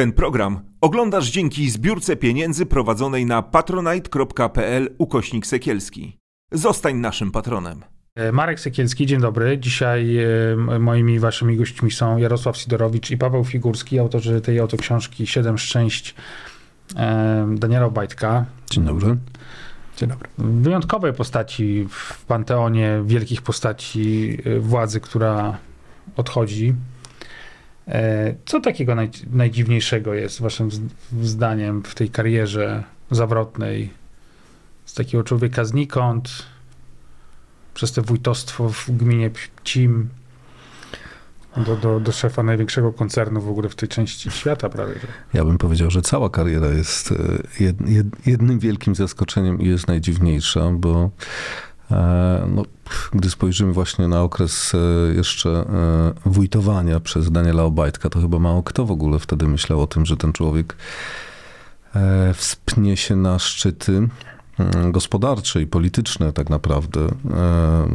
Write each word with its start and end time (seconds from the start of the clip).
Ten 0.00 0.12
program 0.12 0.60
oglądasz 0.80 1.30
dzięki 1.30 1.70
zbiórce 1.70 2.16
pieniędzy 2.16 2.66
prowadzonej 2.66 3.26
na 3.26 3.42
patronite.pl 3.42 4.94
ukośnik 4.98 5.46
sekielski. 5.46 6.16
Zostań 6.52 6.96
naszym 6.96 7.30
patronem. 7.30 7.84
E, 8.14 8.32
Marek 8.32 8.60
Sekielski, 8.60 9.06
dzień 9.06 9.20
dobry. 9.20 9.58
Dzisiaj 9.58 10.18
e, 10.18 10.78
moimi 10.78 11.18
waszymi 11.18 11.56
gośćmi 11.56 11.90
są 11.90 12.16
Jarosław 12.16 12.56
Sidorowicz 12.56 13.10
i 13.10 13.18
Paweł 13.18 13.44
Figurski, 13.44 13.98
autorzy 13.98 14.40
tej 14.40 14.60
oto 14.60 14.76
książki 14.76 15.26
Siedem 15.26 15.58
Szczęść 15.58 16.14
e, 16.96 17.54
Daniela 17.58 17.86
Obajtka. 17.86 18.44
Dzień 18.70 18.84
dobry. 18.84 19.16
Dzień 19.96 20.08
dobry. 20.08 20.28
Wyjątkowej 20.38 21.12
postaci 21.12 21.86
w 21.90 22.24
panteonie 22.24 23.02
wielkich 23.04 23.42
postaci 23.42 24.38
władzy, 24.60 25.00
która 25.00 25.58
odchodzi. 26.16 26.74
E, 27.90 28.34
Co 28.46 28.60
takiego 28.60 28.94
naj, 28.94 29.10
najdziwniejszego 29.32 30.14
jest 30.14 30.40
waszym 30.40 30.68
zdaniem 31.22 31.82
w 31.82 31.94
tej 31.94 32.10
karierze 32.10 32.84
zawrotnej 33.10 33.90
z 34.84 34.94
takiego 34.94 35.24
człowieka 35.24 35.64
znikąd, 35.64 36.42
przez 37.74 37.92
te 37.92 38.02
wójtostwo 38.02 38.68
w 38.68 38.90
gminie 38.90 39.30
Pcim 39.30 40.08
do, 41.56 41.76
do, 41.76 42.00
do 42.00 42.12
szefa 42.12 42.42
największego 42.42 42.92
koncernu 42.92 43.40
w 43.40 43.48
ogóle 43.48 43.68
w 43.68 43.74
tej 43.74 43.88
części 43.88 44.30
świata 44.30 44.68
prawie. 44.68 44.94
że. 44.94 45.06
Ja 45.34 45.44
bym 45.44 45.58
powiedział, 45.58 45.90
że 45.90 46.02
cała 46.02 46.30
kariera 46.30 46.68
jest 46.68 47.12
e, 47.12 47.14
jed, 47.64 47.88
jed, 47.88 48.06
jednym 48.26 48.58
wielkim 48.58 48.94
zaskoczeniem 48.94 49.60
i 49.60 49.68
jest 49.68 49.88
najdziwniejsza, 49.88 50.70
bo 50.72 51.10
no, 52.48 52.62
gdy 53.12 53.30
spojrzymy 53.30 53.72
właśnie 53.72 54.08
na 54.08 54.22
okres 54.22 54.72
e, 54.74 55.14
jeszcze 55.14 55.50
e, 55.50 55.64
wójtowania 56.30 57.00
przez 57.00 57.30
Daniela 57.30 57.62
Obajtka, 57.62 58.10
to 58.10 58.20
chyba 58.20 58.38
mało 58.38 58.62
kto 58.62 58.86
w 58.86 58.90
ogóle 58.90 59.18
wtedy 59.18 59.48
myślał 59.48 59.80
o 59.80 59.86
tym, 59.86 60.06
że 60.06 60.16
ten 60.16 60.32
człowiek 60.32 60.76
e, 61.94 62.34
wspnie 62.34 62.96
się 62.96 63.16
na 63.16 63.38
szczyty 63.38 64.08
gospodarcze 64.90 65.62
i 65.62 65.66
polityczne 65.66 66.32
tak 66.32 66.50
naprawdę. 66.50 67.00
E, 67.00 67.10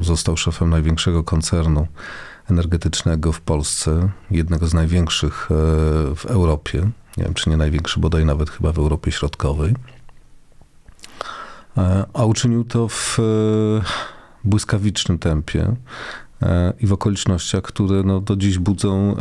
Został 0.01 0.37
szefem 0.37 0.69
największego 0.69 1.23
koncernu 1.23 1.87
energetycznego 2.49 3.31
w 3.31 3.41
Polsce, 3.41 4.09
jednego 4.31 4.67
z 4.67 4.73
największych 4.73 5.47
e, 5.51 5.55
w 6.15 6.25
Europie. 6.25 6.89
Nie 7.17 7.23
wiem, 7.23 7.33
czy 7.33 7.49
nie 7.49 7.57
największy, 7.57 7.99
bodaj 7.99 8.25
nawet 8.25 8.49
chyba 8.49 8.71
w 8.71 8.77
Europie 8.77 9.11
Środkowej. 9.11 9.75
E, 11.77 12.05
A 12.13 12.25
uczynił 12.25 12.63
to 12.63 12.87
w 12.87 13.19
e, 13.19 13.23
błyskawicznym 14.43 15.19
tempie 15.19 15.75
e, 16.41 16.73
i 16.79 16.87
w 16.87 16.93
okolicznościach, 16.93 17.63
które 17.63 18.03
no, 18.03 18.21
do 18.21 18.35
dziś 18.35 18.57
budzą 18.57 19.15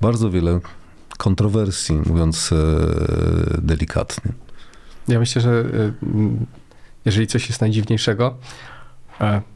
bardzo 0.00 0.30
wiele 0.30 0.60
kontrowersji, 1.18 2.00
mówiąc 2.06 2.50
delikatnie. 3.58 4.32
Ja 5.08 5.18
myślę, 5.18 5.42
że 5.42 5.64
jeżeli 7.04 7.26
coś 7.26 7.48
jest 7.48 7.60
najdziwniejszego, 7.60 8.34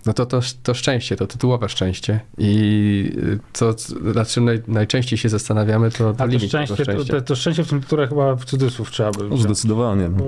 no 0.07 0.13
to, 0.13 0.27
to 0.27 0.41
to 0.63 0.75
szczęście, 0.75 1.17
to 1.17 1.27
tytułowe 1.27 1.69
szczęście. 1.69 2.21
I 2.39 3.17
to, 3.53 3.75
nad 4.15 4.29
czym 4.29 4.45
naj, 4.45 4.63
najczęściej 4.69 5.19
się 5.19 5.29
zastanawiamy, 5.29 5.91
to, 5.91 5.99
to 5.99 6.15
to 6.15 6.27
limit 6.27 6.49
szczęście, 6.49 6.77
tego 6.87 7.05
to, 7.05 7.13
to, 7.13 7.21
to 7.21 7.37
szczęście 7.37 7.65
w 7.65 7.69
tym 7.69 7.81
tytule 7.81 8.07
chyba 8.09 8.35
w 8.37 8.45
cudzysłów 8.45 8.91
trzeba 8.91 9.11
by 9.11 9.19
No, 9.23 9.27
wziąć. 9.29 9.43
zdecydowanie. 9.43 10.09
Bo, 10.09 10.25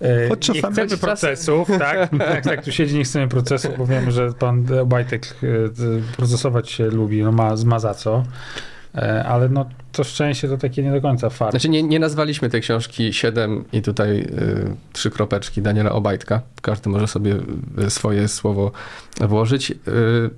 e, 0.00 0.28
nie 0.54 0.62
chcemy 0.62 0.96
procesów, 0.96 1.68
tak? 1.78 2.10
tak? 2.18 2.44
Tak, 2.44 2.64
tu 2.64 2.72
siedzi, 2.72 2.96
nie 2.96 3.04
chcemy 3.04 3.28
procesów, 3.28 3.78
bo 3.78 3.86
wiemy, 3.86 4.12
że 4.12 4.32
pan 4.32 4.66
Obajtek 4.80 5.26
e, 5.42 6.16
procesować 6.16 6.70
się 6.70 6.86
lubi, 6.86 7.22
no 7.22 7.32
ma, 7.32 7.54
ma 7.64 7.78
za 7.78 7.94
co. 7.94 8.24
E, 8.96 9.24
Ale 9.24 9.48
no 9.48 9.66
to 9.92 10.04
szczęście 10.04 10.48
to 10.48 10.58
takie 10.58 10.82
nie 10.82 10.92
do 10.92 11.00
końca 11.00 11.30
fakt. 11.30 11.50
Znaczy 11.52 11.68
nie, 11.68 11.82
nie 11.82 11.98
nazwaliśmy 11.98 12.50
tej 12.50 12.60
książki 12.60 13.12
7 13.12 13.64
i 13.72 13.82
tutaj 13.82 14.20
y, 14.20 14.76
trzy 14.92 15.10
kropeczki 15.10 15.62
Daniela 15.62 15.92
Obajtka. 15.92 16.40
Każdy 16.62 16.90
może 16.90 17.06
sobie 17.06 17.36
swoje 17.88 18.28
słowo 18.28 18.72
włożyć. 19.20 19.70
Y, 19.70 19.74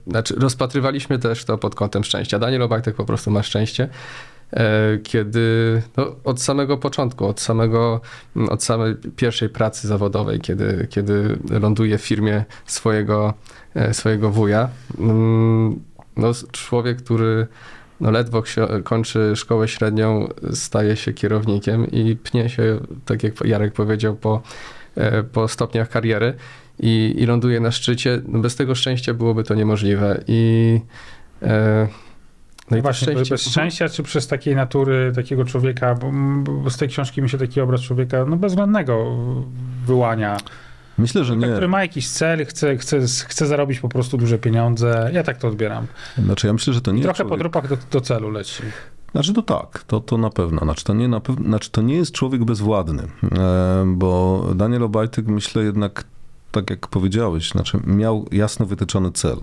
znaczy 0.06 0.34
rozpatrywaliśmy 0.36 1.18
też 1.18 1.44
to 1.44 1.58
pod 1.58 1.74
kątem 1.74 2.04
szczęścia. 2.04 2.38
Daniel 2.38 2.62
Obajtek 2.62 2.94
po 2.94 3.04
prostu 3.04 3.30
ma 3.30 3.42
szczęście. 3.42 3.88
E, 4.52 4.98
Kiedy 5.02 5.82
no, 5.96 6.16
od 6.24 6.42
samego 6.42 6.78
początku, 6.78 7.26
od, 7.26 7.40
samego, 7.40 8.00
mm, 8.36 8.48
od 8.48 8.62
samej 8.62 8.94
pierwszej 9.16 9.48
pracy 9.48 9.88
zawodowej, 9.88 10.40
kiedy, 10.40 10.86
kiedy 10.90 11.38
ląduje 11.50 11.98
w 11.98 12.02
firmie 12.02 12.44
swojego, 12.66 13.34
e, 13.74 13.94
swojego 13.94 14.30
wuja, 14.30 14.68
mm, 14.98 15.80
no, 16.16 16.32
człowiek, 16.52 17.02
który 17.02 17.46
no 18.00 18.10
ledwo 18.10 18.42
kończy 18.84 19.32
szkołę 19.36 19.68
średnią, 19.68 20.28
staje 20.52 20.96
się 20.96 21.12
kierownikiem 21.12 21.90
i 21.90 22.16
pnie 22.16 22.48
się, 22.48 22.80
tak 23.04 23.22
jak 23.22 23.44
Jarek 23.44 23.72
powiedział, 23.72 24.16
po, 24.16 24.42
e, 24.96 25.22
po 25.22 25.48
stopniach 25.48 25.88
kariery 25.88 26.34
i, 26.80 27.14
i 27.18 27.26
ląduje 27.26 27.60
na 27.60 27.70
szczycie. 27.70 28.22
No 28.28 28.38
bez 28.38 28.56
tego 28.56 28.74
szczęścia 28.74 29.14
byłoby 29.14 29.44
to 29.44 29.54
niemożliwe. 29.54 30.24
I, 30.26 30.80
e, 31.42 31.88
no 32.70 32.76
i 32.76 32.82
Właśnie, 32.82 33.12
szczęście, 33.12 33.34
bez 33.34 33.42
szczęścia, 33.42 33.88
czy 33.88 34.02
przez 34.02 34.26
takiej 34.26 34.56
natury 34.56 35.12
takiego 35.14 35.44
człowieka, 35.44 35.94
bo, 35.94 36.10
bo 36.42 36.70
z 36.70 36.76
tej 36.76 36.88
książki 36.88 37.22
mi 37.22 37.30
się 37.30 37.38
taki 37.38 37.60
obraz 37.60 37.80
człowieka 37.80 38.24
no, 38.24 38.36
bezwzględnego 38.36 39.16
wyłania. 39.86 40.36
Myślę, 40.98 41.24
że 41.24 41.36
nie. 41.36 41.48
który 41.48 41.68
ma 41.68 41.82
jakiś 41.82 42.08
cel, 42.08 42.46
chce, 42.46 42.76
chce, 42.76 43.00
chce 43.06 43.46
zarobić 43.46 43.80
po 43.80 43.88
prostu 43.88 44.18
duże 44.18 44.38
pieniądze. 44.38 45.10
Ja 45.12 45.22
tak 45.22 45.38
to 45.38 45.48
odbieram. 45.48 45.86
Znaczy, 46.18 46.46
ja 46.46 46.52
myślę, 46.52 46.72
że 46.72 46.80
to 46.80 46.92
nie 46.92 47.02
Trochę 47.02 47.16
człowiek... 47.16 47.30
po 47.30 47.38
trupach 47.38 47.68
do, 47.68 47.76
do 47.90 48.00
celu 48.00 48.30
leci. 48.30 48.62
Znaczy 49.12 49.32
to 49.32 49.42
tak, 49.42 49.84
to, 49.86 50.00
to 50.00 50.18
na 50.18 50.30
pewno. 50.30 50.60
Znaczy 50.60 50.84
to, 50.84 50.94
nie 50.94 51.08
na 51.08 51.20
pew... 51.20 51.36
znaczy 51.36 51.70
to 51.70 51.82
nie 51.82 51.94
jest 51.94 52.12
człowiek 52.12 52.44
bezwładny, 52.44 53.02
e, 53.02 53.84
bo 53.86 54.44
Daniel 54.54 54.82
Obajtek 54.82 55.26
myślę 55.26 55.62
jednak, 55.62 56.04
tak 56.52 56.70
jak 56.70 56.86
powiedziałeś, 56.86 57.50
znaczy 57.50 57.80
miał 57.86 58.26
jasno 58.32 58.66
wytyczony 58.66 59.12
cel. 59.12 59.36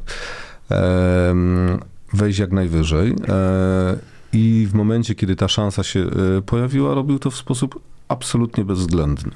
Wejść 2.13 2.39
jak 2.39 2.51
najwyżej 2.51 3.15
e, 3.27 3.97
i 4.33 4.67
w 4.69 4.73
momencie, 4.73 5.15
kiedy 5.15 5.35
ta 5.35 5.47
szansa 5.47 5.83
się 5.83 5.99
e, 5.99 6.41
pojawiła, 6.41 6.93
robił 6.93 7.19
to 7.19 7.31
w 7.31 7.35
sposób 7.35 7.79
absolutnie 8.07 8.65
bezwzględny. 8.65 9.31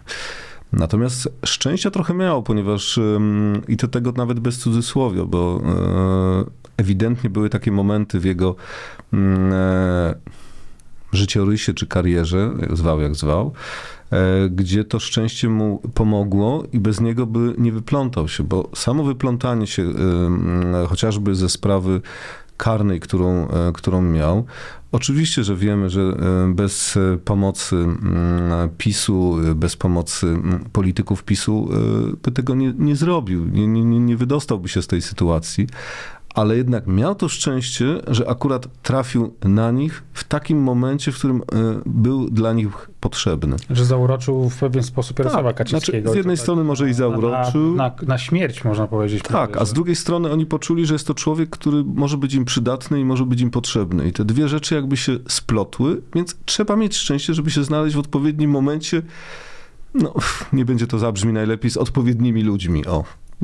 Natomiast 0.73 1.29
szczęścia 1.45 1.91
trochę 1.91 2.13
miał, 2.13 2.43
ponieważ 2.43 2.99
i 3.67 3.77
to 3.77 3.87
tego 3.87 4.11
nawet 4.11 4.39
bez 4.39 4.57
cudzysłowia, 4.57 5.25
bo 5.25 5.61
e, 5.65 6.49
ewidentnie 6.77 7.29
były 7.29 7.49
takie 7.49 7.71
momenty 7.71 8.19
w 8.19 8.25
jego 8.25 8.55
życiorysie 11.13 11.73
czy 11.73 11.87
karierze, 11.87 12.51
zwał 12.73 13.01
jak 13.01 13.15
zwał, 13.15 13.53
gdzie 14.49 14.83
to 14.83 14.99
szczęście 14.99 15.49
mu 15.49 15.81
pomogło 15.93 16.63
i 16.73 16.79
bez 16.79 17.01
niego 17.01 17.25
by 17.25 17.53
nie 17.57 17.71
wyplątał 17.71 18.27
się, 18.27 18.43
bo 18.43 18.69
samo 18.75 19.03
wyplątanie 19.03 19.67
się 19.67 19.93
chociażby 20.87 21.35
ze 21.35 21.49
sprawy 21.49 22.01
karnej, 22.59 22.99
którą, 22.99 23.47
e, 23.47 23.71
którą 23.73 24.01
miał. 24.01 24.45
Oczywiście, 24.91 25.43
że 25.43 25.55
wiemy, 25.55 25.89
że 25.89 26.01
e, 26.01 26.53
bez 26.53 26.97
e, 26.97 27.17
pomocy 27.17 27.75
mm, 27.75 28.69
PiSu, 28.77 29.37
e, 29.51 29.55
bez 29.55 29.75
pomocy 29.75 30.37
polityków 30.71 31.23
PiSu 31.23 31.69
by 32.23 32.31
tego 32.31 32.55
nie, 32.55 32.73
nie 32.77 32.95
zrobił, 32.95 33.45
nie, 33.45 33.67
nie 33.67 33.99
nie 33.99 34.17
wydostałby 34.17 34.69
się 34.69 34.81
z 34.81 34.87
tej 34.87 35.01
sytuacji. 35.01 35.67
Ale 36.39 36.57
jednak 36.57 36.87
miał 36.87 37.15
to 37.15 37.29
szczęście, 37.29 38.01
że 38.07 38.29
akurat 38.29 38.81
trafił 38.83 39.33
na 39.43 39.71
nich 39.71 40.03
w 40.13 40.23
takim 40.23 40.61
momencie, 40.61 41.11
w 41.11 41.15
którym 41.17 41.37
e, 41.37 41.43
był 41.85 42.29
dla 42.29 42.53
nich 42.53 42.89
potrzebny. 42.99 43.55
Że 43.69 43.85
zauroczył 43.85 44.49
w 44.49 44.57
pewien 44.57 44.83
sposób 44.83 45.19
Jarosława 45.19 45.49
Tak, 45.49 45.57
Kaczyńskiego. 45.57 46.01
znaczy, 46.01 46.13
z 46.13 46.17
jednej 46.17 46.35
tak 46.35 46.43
strony 46.43 46.63
może 46.63 46.89
i 46.89 46.93
zauroczył. 46.93 47.75
Na, 47.75 47.83
na, 47.83 47.95
na 48.07 48.17
śmierć 48.17 48.63
można 48.63 48.87
powiedzieć. 48.87 49.23
Tak, 49.23 49.31
prawie, 49.31 49.59
a 49.59 49.65
z 49.65 49.67
że- 49.67 49.73
drugiej 49.73 49.95
strony 49.95 50.31
oni 50.31 50.45
poczuli, 50.45 50.85
że 50.85 50.93
jest 50.95 51.07
to 51.07 51.13
człowiek, 51.13 51.49
który 51.49 51.83
może 51.83 52.17
być 52.17 52.33
im 52.33 52.45
przydatny 52.45 52.99
i 52.99 53.05
może 53.05 53.25
być 53.25 53.41
im 53.41 53.51
potrzebny. 53.51 54.07
I 54.07 54.11
te 54.13 54.25
dwie 54.25 54.47
rzeczy 54.47 54.75
jakby 54.75 54.97
się 54.97 55.17
splotły, 55.27 56.01
więc 56.15 56.35
trzeba 56.45 56.75
mieć 56.75 56.95
szczęście, 56.97 57.33
żeby 57.33 57.51
się 57.51 57.63
znaleźć 57.63 57.95
w 57.95 57.99
odpowiednim 57.99 58.51
momencie. 58.51 59.01
No, 59.93 60.13
nie 60.53 60.65
będzie 60.65 60.87
to 60.87 60.99
zabrzmi 60.99 61.33
najlepiej 61.33 61.71
z 61.71 61.77
odpowiednimi 61.77 62.41
ludźmi. 62.43 62.85
O, 62.85 63.03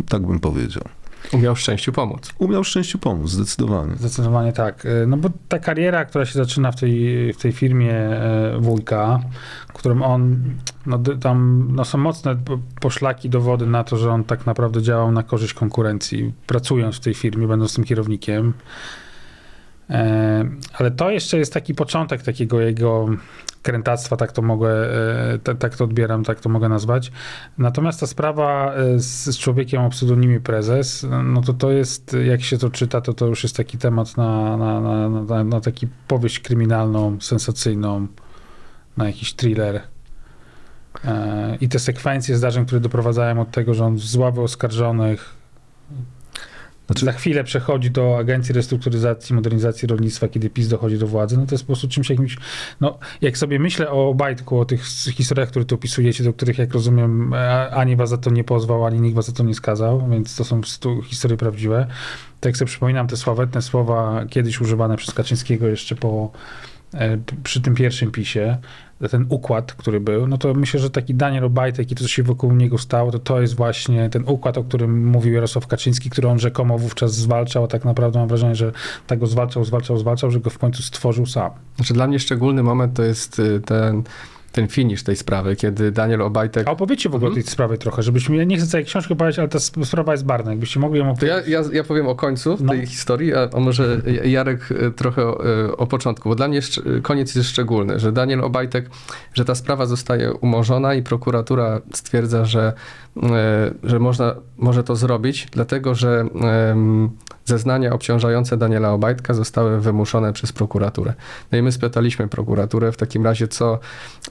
tak 0.10 0.26
bym 0.28 0.40
powiedział. 0.40 0.84
Umiał 1.34 1.56
szczęściu 1.56 1.92
pomóc. 1.92 2.34
Umiał 2.38 2.64
szczęściu 2.64 3.00
pomóc, 3.00 3.30
zdecydowanie. 3.30 3.96
Zdecydowanie 3.96 4.54
tak. 4.54 4.86
E, 4.86 5.08
No 5.08 5.18
bo 5.18 5.30
ta 5.50 5.60
kariera, 5.60 6.06
która 6.06 6.26
się 6.26 6.34
zaczyna 6.34 6.72
w 6.72 6.76
tej, 6.76 7.34
w 7.34 7.38
tej 7.38 7.52
firmie 7.52 7.94
e, 7.94 8.58
wujka, 8.60 9.20
którym 9.86 10.02
on, 10.02 10.44
no 10.86 11.00
tam 11.22 11.68
no 11.72 11.86
są 11.86 11.98
mocne 11.98 12.36
po- 12.36 12.60
poszlaki, 12.82 13.30
dowody 13.30 13.68
na 13.68 13.84
to, 13.84 13.98
że 13.98 14.12
on 14.12 14.24
tak 14.24 14.46
naprawdę 14.46 14.82
działał 14.82 15.12
na 15.12 15.24
korzyść 15.24 15.54
konkurencji, 15.54 16.34
pracując 16.48 16.96
w 16.96 17.00
tej 17.00 17.14
firmie, 17.14 17.48
będąc 17.48 17.76
tym 17.76 17.84
kierownikiem. 17.84 18.54
E, 19.90 20.46
ale 20.74 20.92
to 20.92 21.10
jeszcze 21.10 21.38
jest 21.38 21.54
taki 21.54 21.76
początek 21.76 22.22
takiego 22.22 22.62
jego 22.62 23.08
krętactwa, 23.62 24.18
tak 24.18 24.32
to 24.32 24.42
mogę, 24.42 24.70
e, 25.34 25.56
tak, 25.60 25.76
to 25.76 25.84
odbieram, 25.84 26.24
tak 26.24 26.40
to 26.40 26.50
mogę 26.50 26.70
nazwać. 26.70 27.12
Natomiast 27.58 28.00
ta 28.00 28.08
sprawa 28.08 28.74
e, 28.74 29.00
z, 29.00 29.38
człowiekiem 29.38 29.82
o 29.82 29.90
pseudonimie 29.90 30.40
prezes, 30.40 31.06
no 31.24 31.42
to 31.42 31.54
to 31.54 31.72
jest, 31.72 32.18
jak 32.26 32.42
się 32.42 32.58
to 32.58 32.70
czyta, 32.70 33.02
to 33.02 33.14
to 33.14 33.26
już 33.26 33.44
jest 33.44 33.58
taki 33.58 33.78
temat 33.78 34.18
na, 34.18 34.58
na, 34.58 34.82
na, 34.82 35.10
na, 35.10 35.44
na 35.44 35.62
taki 35.62 35.88
powieść 36.08 36.40
kryminalną, 36.40 37.18
sensacyjną, 37.22 38.08
na 38.98 39.08
jakiś 39.08 39.34
thriller. 39.34 39.82
I 41.62 41.70
te 41.70 41.80
sekwencje 41.80 42.38
zdarzeń, 42.38 42.66
które 42.66 42.82
doprowadzają 42.82 43.42
od 43.42 43.52
tego, 43.52 43.74
że 43.74 43.86
on 43.86 44.00
z 44.00 44.16
ławy 44.16 44.42
oskarżonych 44.42 45.36
Znaczy- 46.88 47.06
za 47.06 47.12
chwilę 47.12 47.44
przechodzi 47.44 47.92
do 47.92 48.18
Agencji 48.18 48.54
Restrukturyzacji 48.54 49.34
i 49.34 49.36
Modernizacji 49.36 49.88
Rolnictwa, 49.88 50.28
kiedy 50.28 50.50
PiS 50.50 50.68
dochodzi 50.68 50.98
do 50.98 51.08
władzy, 51.08 51.38
no 51.38 51.46
to 51.46 51.56
jest 51.56 51.64
po 51.64 51.68
prostu 51.68 51.88
czymś 51.88 52.10
jakimś, 52.10 52.38
no 52.82 52.98
jak 53.22 53.38
sobie 53.38 53.60
myślę 53.60 53.90
o 53.92 54.10
Obajtku, 54.10 54.60
o 54.60 54.66
tych 54.66 54.84
historiach, 55.14 55.50
które 55.50 55.66
tu 55.66 55.76
opisujecie, 55.76 56.24
do 56.24 56.34
których 56.34 56.58
jak 56.58 56.74
rozumiem 56.74 57.34
a- 57.34 57.70
ani 57.70 57.96
was 57.96 58.10
za 58.10 58.18
to 58.18 58.30
nie 58.30 58.44
pozwał, 58.44 58.86
ani 58.86 59.02
nikt 59.02 59.16
was 59.16 59.26
za 59.26 59.32
to 59.34 59.44
nie 59.44 59.54
skazał, 59.56 60.08
więc 60.10 60.36
to 60.36 60.44
są 60.44 60.62
historie 61.04 61.38
prawdziwe. 61.38 61.88
Tak 62.40 62.58
sobie 62.58 62.68
przypominam 62.70 63.08
te 63.08 63.18
sławetne 63.18 63.62
słowa 63.62 64.26
kiedyś 64.30 64.62
używane 64.62 64.98
przez 64.98 65.14
Kaczyńskiego 65.14 65.68
jeszcze 65.68 65.96
po 65.96 66.32
e, 66.32 66.75
przy 67.44 67.62
tym 67.62 67.76
pierwszym 67.76 68.12
PiSie, 68.12 68.58
ten 69.12 69.26
układ, 69.30 69.74
który 69.74 70.00
był, 70.00 70.28
no 70.28 70.38
to 70.38 70.54
myślę, 70.54 70.80
że 70.80 70.90
taki 70.90 71.16
Daniel 71.16 71.44
Obajtek 71.44 71.92
i 71.92 71.96
to, 71.96 72.04
co 72.04 72.08
się 72.08 72.24
wokół 72.24 72.54
niego 72.54 72.78
stało, 72.78 73.12
to 73.12 73.20
to 73.20 73.42
jest 73.42 73.56
właśnie 73.56 74.10
ten 74.10 74.24
układ, 74.28 74.58
o 74.58 74.64
którym 74.64 75.08
mówił 75.08 75.34
Jarosław 75.34 75.68
Kaczyński, 75.68 76.10
który 76.10 76.28
on 76.28 76.40
rzekomo 76.40 76.78
wówczas 76.78 77.16
zwalczał, 77.16 77.64
a 77.64 77.68
tak 77.68 77.86
naprawdę 77.86 78.20
mam 78.20 78.28
wrażenie, 78.28 78.56
że 78.56 78.72
tak 79.08 79.20
go 79.20 79.28
zwalczał, 79.28 79.66
zwalczał, 79.66 79.98
zwalczał, 79.98 80.32
że 80.32 80.40
go 80.40 80.50
w 80.50 80.58
końcu 80.58 80.84
stworzył 80.84 81.26
sam. 81.26 81.52
Znaczy 81.76 81.94
dla 81.94 82.08
mnie 82.08 82.20
szczególny 82.20 82.64
moment 82.64 82.94
to 82.94 83.04
jest 83.04 83.40
y, 83.40 83.62
ten, 83.66 84.04
ten 84.56 84.68
finish 84.68 85.04
tej 85.04 85.16
sprawy, 85.16 85.56
kiedy 85.56 85.92
Daniel 85.92 86.22
Obajtek... 86.22 86.68
A 86.68 86.72
opowiedzcie 86.72 87.10
w 87.10 87.16
ogóle 87.16 87.30
Mhm. 87.30 87.44
tej 87.44 87.52
sprawie 87.52 87.78
trochę, 87.78 88.04
żebyśmy, 88.04 88.36
ja 88.36 88.44
nie 88.44 88.58
chcę 88.58 88.68
całej 88.68 88.86
książki 88.86 89.14
opowiadać, 89.14 89.40
ale 89.40 89.48
ta 89.48 89.58
sp- 89.68 89.86
sprawa 89.86 90.12
jest 90.12 90.26
barwna, 90.26 90.52
jakbyście 90.52 90.80
mogli 90.80 91.00
ją 91.00 91.16
To 91.16 91.26
ja, 91.26 91.36
opowiedzieć. 91.36 91.68
ja, 91.72 91.78
ja 91.78 91.84
powiem 91.84 92.08
o 92.08 92.16
końcu 92.16 92.58
No. 92.60 92.72
tej 92.74 92.86
historii, 92.86 93.34
a, 93.36 93.50
a 93.54 93.60
może 93.60 94.02
Jarek 94.24 94.72
y, 94.72 94.92
trochę 94.92 95.28
o, 95.28 95.46
y, 95.66 95.78
o 95.78 95.88
początku, 95.88 96.30
bo 96.30 96.36
dla 96.36 96.48
mnie 96.48 96.62
szcz- 96.62 97.02
koniec 97.02 97.36
jest 97.36 97.50
szczególny, 97.50 98.00
że 98.00 98.12
Daniel 98.12 98.42
Obajtek, 98.44 98.90
że 99.34 99.46
ta 99.46 99.56
sprawa 99.56 99.86
zostaje 99.86 100.34
umorzona 100.34 100.94
i 100.94 101.04
prokuratura 101.04 101.82
stwierdza, 101.94 102.46
że, 102.46 102.74
że 103.84 104.00
można, 104.00 104.36
może 104.58 104.84
to 104.84 104.96
zrobić, 104.96 105.48
dlatego 105.52 105.96
że 105.96 106.26
zeznania 107.46 107.94
obciążające 107.94 108.58
Daniela 108.58 108.92
Obajtka 108.94 109.34
zostały 109.34 109.80
wymuszone 109.82 110.34
przez 110.34 110.52
prokuraturę. 110.52 111.14
No 111.52 111.58
i 111.58 111.62
my 111.62 111.72
spytaliśmy 111.72 112.28
prokuraturę 112.28 112.92
w 112.92 112.98
takim 112.98 113.24
razie, 113.26 113.48
co, 113.48 113.80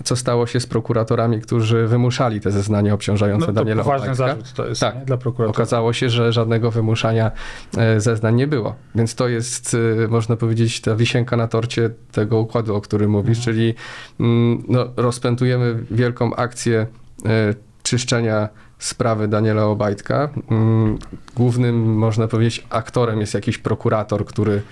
co 0.04 0.16
stało 0.16 0.46
się 0.46 0.60
z 0.60 0.66
prokuratorami, 0.66 1.40
którzy 1.40 1.86
wymuszali 1.86 2.40
te 2.40 2.50
zeznania 2.50 2.94
obciążające 2.94 3.46
No, 3.46 3.52
to 3.52 3.52
Daniela 3.52 3.82
poważny 3.84 4.06
Obajtka. 4.12 4.26
zarzut 4.28 4.52
to 4.52 4.66
jest 4.68 4.80
Tak. 4.80 4.94
nie? 4.94 5.04
dla 5.04 5.16
prokuratury. 5.16 5.50
Okazało 5.56 5.92
się, 5.92 6.10
że 6.10 6.32
żadnego 6.32 6.70
wymuszania 6.70 7.30
e, 7.76 8.00
zeznań 8.00 8.34
nie 8.34 8.46
było. 8.46 8.74
Więc 8.94 9.14
to 9.14 9.28
jest, 9.28 9.76
e, 10.04 10.08
można 10.08 10.36
powiedzieć, 10.36 10.80
ta 10.80 10.96
wisienka 10.96 11.36
na 11.36 11.48
torcie 11.48 11.90
tego 12.12 12.38
układu, 12.40 12.74
o 12.74 12.80
którym 12.80 13.10
mówisz, 13.10 13.38
Mhm. 13.38 13.44
czyli 13.44 13.74
mm, 14.20 14.62
no, 14.68 14.86
rozpętujemy 14.96 15.84
wielką 15.90 16.34
akcję 16.36 16.86
e, 17.26 17.54
czyszczenia 17.82 18.48
sprawy 18.84 19.28
Daniela 19.28 19.64
Obajtka. 19.66 20.28
Mm, 20.50 20.98
Głównym, 21.36 21.94
można 21.98 22.28
powiedzieć, 22.28 22.66
aktorem 22.70 23.20
jest 23.20 23.34
jakiś 23.34 23.58
prokurator, 23.58 24.26
który, 24.26 24.62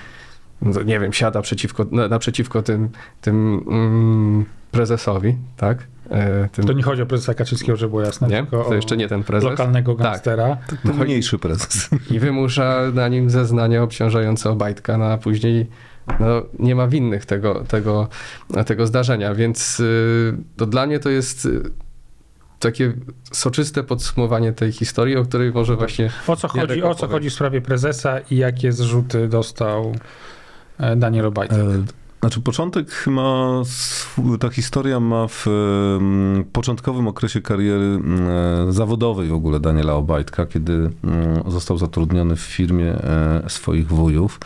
no, 0.63 0.83
nie 0.83 1.01
wiem, 1.01 1.13
siada 1.13 1.43
przeciwko, 1.43 1.87
na, 1.91 2.09
naprzeciwko 2.09 2.63
tym, 2.63 2.89
tym 3.21 3.65
mm, 3.69 4.45
prezesowi, 4.71 5.37
tak? 5.57 5.79
E, 6.11 6.49
Tym, 6.53 6.67
To 6.67 6.73
nie 6.73 6.83
chodzi 6.83 7.03
o 7.03 7.07
prezesa 7.07 7.35
Kaczyńskiego, 7.35 7.77
żeby 7.77 7.91
było 7.91 8.03
jasne, 8.03 8.29
nie? 8.29 8.37
tylko 8.47 8.65
To 8.65 8.75
jeszcze 8.75 8.97
nie 8.97 9.09
ten 9.09 9.23
prezes. 9.25 9.51
lokalnego 9.51 9.95
Tak. 9.95 10.03
gangstera. 10.03 10.57
Ten 10.83 10.97
mniejszy 11.05 11.39
prezes. 11.39 11.89
i 12.11 12.19
wymusza 12.19 12.81
na 12.95 13.09
nim 13.09 13.31
zeznania 13.31 13.83
obciążające 13.83 14.51
Obajtka, 14.51 14.99
no 14.99 15.05
a 15.05 15.19
później 15.19 15.67
no, 16.21 16.43
nie 16.59 16.75
ma 16.75 16.89
winnych 16.89 17.27
tego, 17.27 17.65
tego, 17.69 18.09
tego 18.67 18.87
zdarzenia, 18.87 19.35
więc 19.35 19.81
y, 19.81 20.35
to 20.57 20.67
dla 20.67 20.87
mnie 20.87 20.99
to 20.99 21.11
jest 21.11 21.45
y, 21.47 21.63
takie 22.63 22.93
soczyste 23.33 23.83
podsumowanie 23.83 24.53
tej 24.53 24.73
historii, 24.73 25.17
o 25.17 25.25
której 25.25 25.53
może 25.53 25.77
właśnie 25.77 26.11
O 26.27 26.37
co 26.37 26.49
Jarek 26.55 26.69
chodzi, 26.71 26.83
o 26.83 26.95
co 26.95 27.09
chodzi 27.09 27.31
w 27.31 27.35
sprawie 27.35 27.61
prezesa 27.61 28.19
i 28.31 28.37
jakie 28.37 28.73
zrzuty 28.73 29.29
dostał 29.29 29.95
e, 30.79 30.97
Daniel 30.97 31.27
Obajtek? 31.27 31.59
E, 31.59 32.03
Znaczy, 32.23 32.41
początek 32.41 33.07
ma, 33.07 33.63
ta 34.41 34.49
historia 34.49 35.01
ma 35.01 35.27
w 35.29 35.47
em, 35.47 36.45
początkowym 36.53 37.09
okresie 37.09 37.41
kariery 37.41 37.85
em, 37.85 38.73
zawodowej 38.73 39.29
w 39.29 39.33
ogóle 39.33 39.61
Daniela 39.61 39.95
Obajtka, 39.95 40.47
kiedy 40.47 40.73
em, 40.73 40.91
został 41.47 41.79
zatrudniony 41.79 42.37
w 42.37 42.41
firmie 42.41 42.93
e, 42.93 43.43
swoich 43.49 43.87
wujów. 43.87 44.41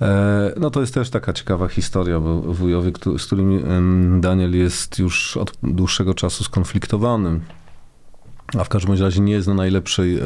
E, 0.00 0.52
No 0.60 0.70
to 0.70 0.80
jest 0.80 0.94
też 0.94 1.10
taka 1.10 1.32
ciekawa 1.32 1.68
historia, 1.68 2.20
bo 2.20 2.40
wujowie, 2.40 2.92
z 3.18 3.26
którymi 3.26 3.62
em, 3.62 4.20
Daniel 4.20 4.56
jest 4.56 4.98
już 4.98 5.36
od 5.36 5.52
dłuższego 5.62 6.14
czasu 6.14 6.44
skonfliktowany, 6.44 7.40
a 8.58 8.64
w 8.64 8.68
każdym 8.68 8.94
razie 9.02 9.20
nie 9.20 9.32
jest 9.32 9.48
na 9.48 9.54
najlepszej 9.54 10.18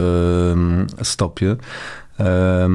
stopie. 1.03 1.57
E, 2.21 2.69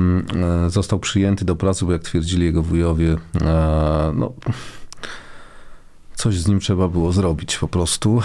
Został 0.67 0.99
przyjęty 0.99 1.45
do 1.45 1.55
pracy, 1.55 1.85
bo 1.85 1.91
jak 1.91 2.01
twierdzili 2.03 2.45
jego 2.45 2.63
wujowie, 2.63 3.17
e, 3.41 4.11
no, 4.15 4.33
coś 6.15 6.39
z 6.39 6.47
nim 6.47 6.59
trzeba 6.59 6.87
było 6.87 7.11
zrobić 7.11 7.57
po 7.57 7.67
prostu. 7.67 8.21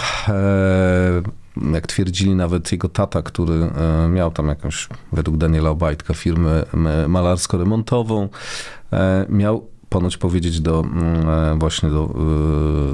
Jak 1.73 1.87
twierdzili 1.87 2.35
nawet 2.35 2.71
jego 2.71 2.89
tata, 2.89 3.21
który 3.21 3.53
e, 3.53 4.07
miał 4.09 4.31
tam 4.31 4.47
jakąś, 4.47 4.87
według 5.11 5.37
Daniela 5.37 5.69
Obajtka, 5.69 6.13
firmę 6.13 6.63
malarsko-remontową, 7.07 8.27
e, 8.93 9.25
miał 9.29 9.67
ponoć 9.89 10.17
powiedzieć 10.17 10.61
do 10.61 10.85
e, 11.25 11.57
właśnie 11.59 11.89
do, 11.89 12.15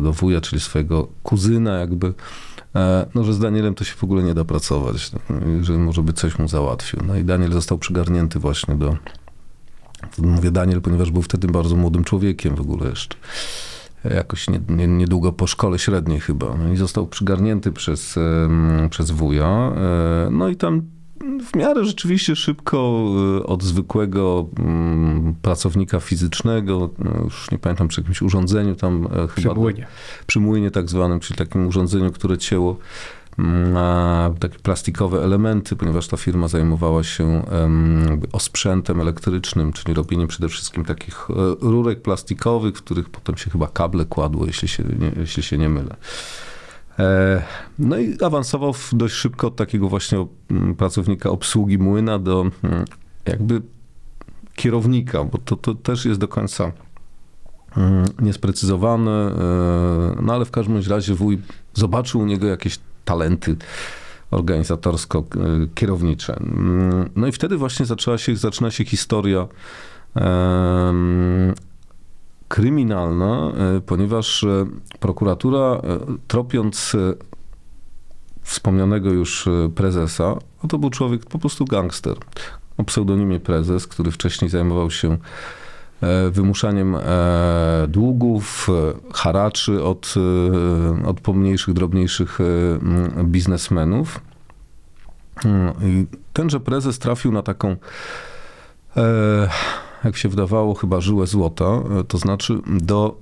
do 0.01 0.13
wuja, 0.13 0.41
czyli 0.41 0.61
swojego 0.61 1.07
kuzyna 1.23 1.79
jakby, 1.79 2.13
no, 3.15 3.23
że 3.23 3.33
z 3.33 3.39
Danielem 3.39 3.75
to 3.75 3.83
się 3.83 3.95
w 3.95 4.03
ogóle 4.03 4.23
nie 4.23 4.33
da 4.33 4.45
pracować, 4.45 5.11
że 5.61 5.73
może 5.73 6.01
by 6.01 6.13
coś 6.13 6.39
mu 6.39 6.47
załatwił. 6.47 6.99
No 7.07 7.15
i 7.15 7.23
Daniel 7.23 7.51
został 7.51 7.77
przygarnięty 7.77 8.39
właśnie 8.39 8.75
do, 8.75 8.97
mówię 10.17 10.51
Daniel, 10.51 10.81
ponieważ 10.81 11.11
był 11.11 11.21
wtedy 11.21 11.47
bardzo 11.47 11.75
młodym 11.75 12.03
człowiekiem 12.03 12.55
w 12.55 12.61
ogóle 12.61 12.89
jeszcze. 12.89 13.15
Jakoś 14.03 14.49
nie, 14.49 14.59
nie, 14.69 14.87
niedługo 14.87 15.33
po 15.33 15.47
szkole 15.47 15.79
średniej 15.79 16.19
chyba. 16.19 16.55
No 16.57 16.73
i 16.73 16.77
został 16.77 17.07
przygarnięty 17.07 17.71
przez, 17.71 18.15
przez 18.89 19.11
wuja. 19.11 19.73
E, 19.75 20.29
No 20.31 20.49
i 20.49 20.55
tam 20.55 20.81
w 21.51 21.55
miarę 21.55 21.85
rzeczywiście 21.85 22.35
szybko 22.35 23.05
e, 23.39 23.43
od 23.43 23.63
zwykłego 23.63 24.49
mm, 24.59 25.35
pracownika 25.41 25.99
fizycznego, 25.99 26.89
no 26.99 27.11
już 27.23 27.51
nie 27.51 27.59
pamiętam 27.59 27.87
przy 27.87 28.01
jakimś 28.01 28.21
urządzeniu 28.21 28.75
tam 28.75 29.07
e, 29.13 29.27
przy 29.27 29.41
chyba 29.41 29.53
młynie. 29.55 29.87
przy 30.27 30.39
młynie 30.39 30.71
tak 30.71 30.89
zwanym, 30.89 31.19
czyli 31.19 31.37
takim 31.37 31.67
urządzeniu, 31.67 32.11
które 32.11 32.37
cięło 32.37 32.77
takie 34.39 34.59
plastikowe 34.59 35.23
elementy, 35.23 35.75
ponieważ 35.75 36.07
ta 36.07 36.17
firma 36.17 36.47
zajmowała 36.47 37.03
się 37.03 37.43
osprzętem 38.31 39.01
elektrycznym, 39.01 39.73
czyli 39.73 39.93
robieniem 39.93 40.27
przede 40.27 40.49
wszystkim 40.49 40.85
takich 40.85 41.27
e, 41.29 41.33
rurek 41.61 42.01
plastikowych, 42.01 42.77
w 42.77 42.81
których 42.81 43.09
potem 43.09 43.37
się 43.37 43.49
chyba 43.49 43.67
kable 43.67 44.05
kładło, 44.05 44.45
jeśli 44.45 44.67
się 44.67 44.83
nie, 44.83 45.11
jeśli 45.15 45.43
się 45.43 45.57
nie 45.57 45.69
mylę. 45.69 45.95
E, 46.99 47.43
No 47.79 47.97
i 47.97 48.17
awansował 48.21 48.73
dość 48.91 49.15
szybko 49.15 49.47
od 49.47 49.55
takiego 49.55 49.89
właśnie 49.89 50.25
mm, 50.51 50.75
pracownika 50.75 51.29
obsługi 51.29 51.77
młyna 51.77 52.19
do 52.19 52.45
mm, 52.63 52.85
jakby 53.25 53.61
kierownika, 54.55 55.23
bo 55.23 55.37
to, 55.37 55.55
to 55.55 55.75
też 55.75 56.05
jest 56.05 56.19
do 56.19 56.27
końca 56.27 56.71
mm, 57.77 58.05
niesprecyzowane, 58.21 59.11
e, 59.11 60.21
no 60.21 60.33
ale 60.33 60.45
w 60.45 60.51
każdym 60.51 60.81
razie 60.89 61.15
wuj 61.15 61.41
zobaczył 61.73 62.21
u 62.21 62.25
niego 62.25 62.47
jakieś 62.47 62.79
talenty 63.05 63.55
organizatorsko-kierownicze. 64.31 66.37
Mm, 66.37 67.09
No 67.15 67.27
i 67.27 67.31
wtedy 67.31 67.57
właśnie 67.57 67.85
zaczęła 67.85 68.17
się, 68.17 68.35
zaczyna 68.35 68.71
się 68.71 68.85
historia 68.85 69.47
kryminalna, 72.53 73.51
e, 73.77 73.81
ponieważ 73.81 74.43
e, 74.43 74.65
prokuratura, 74.99 75.59
e, 75.59 75.81
tropiąc 76.27 76.95
wspomnianego 78.41 79.09
już 79.09 79.49
prezesa, 79.75 80.35
no 80.63 80.69
to 80.69 80.77
był 80.77 80.89
człowiek 80.89 81.25
po 81.25 81.39
prostu 81.39 81.65
gangster 81.65 82.17
o 82.77 82.83
pseudonimie 82.83 83.39
prezes, 83.39 83.87
który 83.87 84.11
wcześniej 84.11 84.49
zajmował 84.49 84.91
się 84.91 85.17
wymuszaniem 86.31 86.95
e, 86.95 87.01
długów, 87.87 88.69
e, 88.69 89.13
haraczy 89.13 89.83
od, 89.83 90.13
e, 91.03 91.07
od 91.07 91.21
pomniejszych, 91.21 91.73
drobniejszych 91.73 92.39
e, 92.41 93.23
biznesmenów. 93.23 94.21
Tenże 96.33 96.59
prezes 96.59 96.99
trafił 96.99 97.31
na 97.31 97.41
taką 97.41 97.75
e, 98.97 99.49
jak 100.03 100.17
się 100.17 100.29
wydawało, 100.29 100.73
chyba 100.73 101.01
żyłę 101.01 101.27
złota, 101.27 101.65
e, 101.65 102.03
to 102.07 102.17
znaczy 102.17 102.59
do 102.67 103.17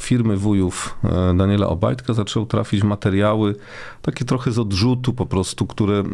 firmy 0.00 0.36
wujów 0.36 0.98
e, 1.04 1.34
Daniela 1.36 1.66
Obajtka 1.68 2.14
zaczęły 2.14 2.46
trafić 2.46 2.82
materiały 2.82 3.54
takie 4.02 4.24
trochę 4.24 4.52
z 4.52 4.58
odrzutu 4.58 5.12
po 5.12 5.26
prostu, 5.26 5.66
które, 5.66 5.94
e, 5.94 6.04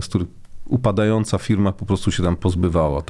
z 0.00 0.08
których 0.08 0.28
upadająca 0.66 1.38
firma 1.38 1.72
po 1.72 1.86
prostu 1.86 2.10
się 2.12 2.22
tam 2.22 2.36
pozbywała 2.36 3.02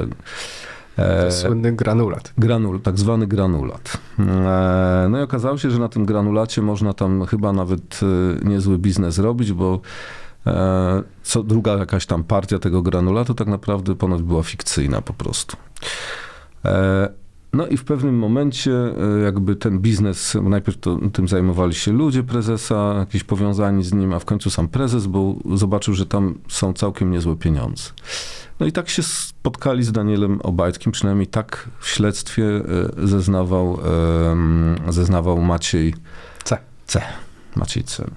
E, 0.98 1.32
słynny 1.32 1.72
granulat. 1.72 2.32
Granul, 2.38 2.80
tak 2.80 2.98
zwany 2.98 3.26
granulat. 3.26 3.98
E, 4.18 5.06
No 5.10 5.18
i 5.18 5.22
okazało 5.22 5.58
się, 5.58 5.70
że 5.70 5.78
na 5.78 5.88
tym 5.88 6.04
granulacie 6.06 6.62
można 6.62 6.92
tam 6.92 7.26
chyba 7.26 7.52
nawet 7.52 8.00
e, 8.42 8.48
niezły 8.48 8.78
biznes 8.78 9.18
robić, 9.18 9.52
bo 9.52 9.80
co 11.22 11.42
druga 11.42 11.72
jakaś 11.76 12.06
tam 12.06 12.24
partia 12.24 12.58
tego 12.58 12.82
granulatu 12.82 13.34
tak 13.34 13.48
naprawdę 13.48 13.94
ponoć 13.94 14.22
była 14.22 14.42
fikcyjna 14.42 15.02
po 15.02 15.12
prostu. 15.12 15.56
No 17.52 17.66
i 17.66 17.76
w 17.76 17.84
pewnym 17.84 18.18
momencie 18.18 18.72
e, 18.72 19.18
jakby 19.24 19.56
ten 19.56 19.78
biznes, 19.78 20.36
najpierw 20.42 20.78
to, 20.78 20.98
tym 21.12 21.28
zajmowali 21.28 21.74
się 21.74 21.92
ludzie 21.92 22.22
prezesa, 22.22 22.94
jakieś 22.98 23.24
powiązani 23.24 23.84
z 23.84 23.92
nim, 23.92 24.12
a 24.12 24.18
w 24.18 24.24
końcu 24.24 24.50
sam 24.50 24.68
prezes, 24.68 25.06
bo 25.06 25.34
zobaczył, 25.54 25.94
że 25.94 26.06
tam 26.06 26.38
są 26.48 26.72
całkiem 26.72 27.10
niezłe 27.10 27.36
pieniądze. 27.36 27.84
No 28.60 28.66
i 28.66 28.72
tak 28.72 28.88
się 28.88 29.02
spotkali 29.02 29.82
z 29.82 29.92
Danielem 29.92 30.40
Obajtkiem, 30.40 30.92
przynajmniej 30.92 31.26
tak 31.26 31.68
w 31.78 31.88
śledztwie 31.88 32.44
e, 32.44 32.62
zeznawał, 33.06 33.78
zeznawał 34.88 35.40
Maciej 35.40 35.94
C. 36.44 36.58
C. 36.86 37.02
Maciej 37.56 37.84
C. 37.84 38.10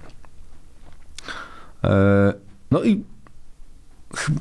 E, 1.84 2.34
No 2.72 2.84
i 2.84 3.04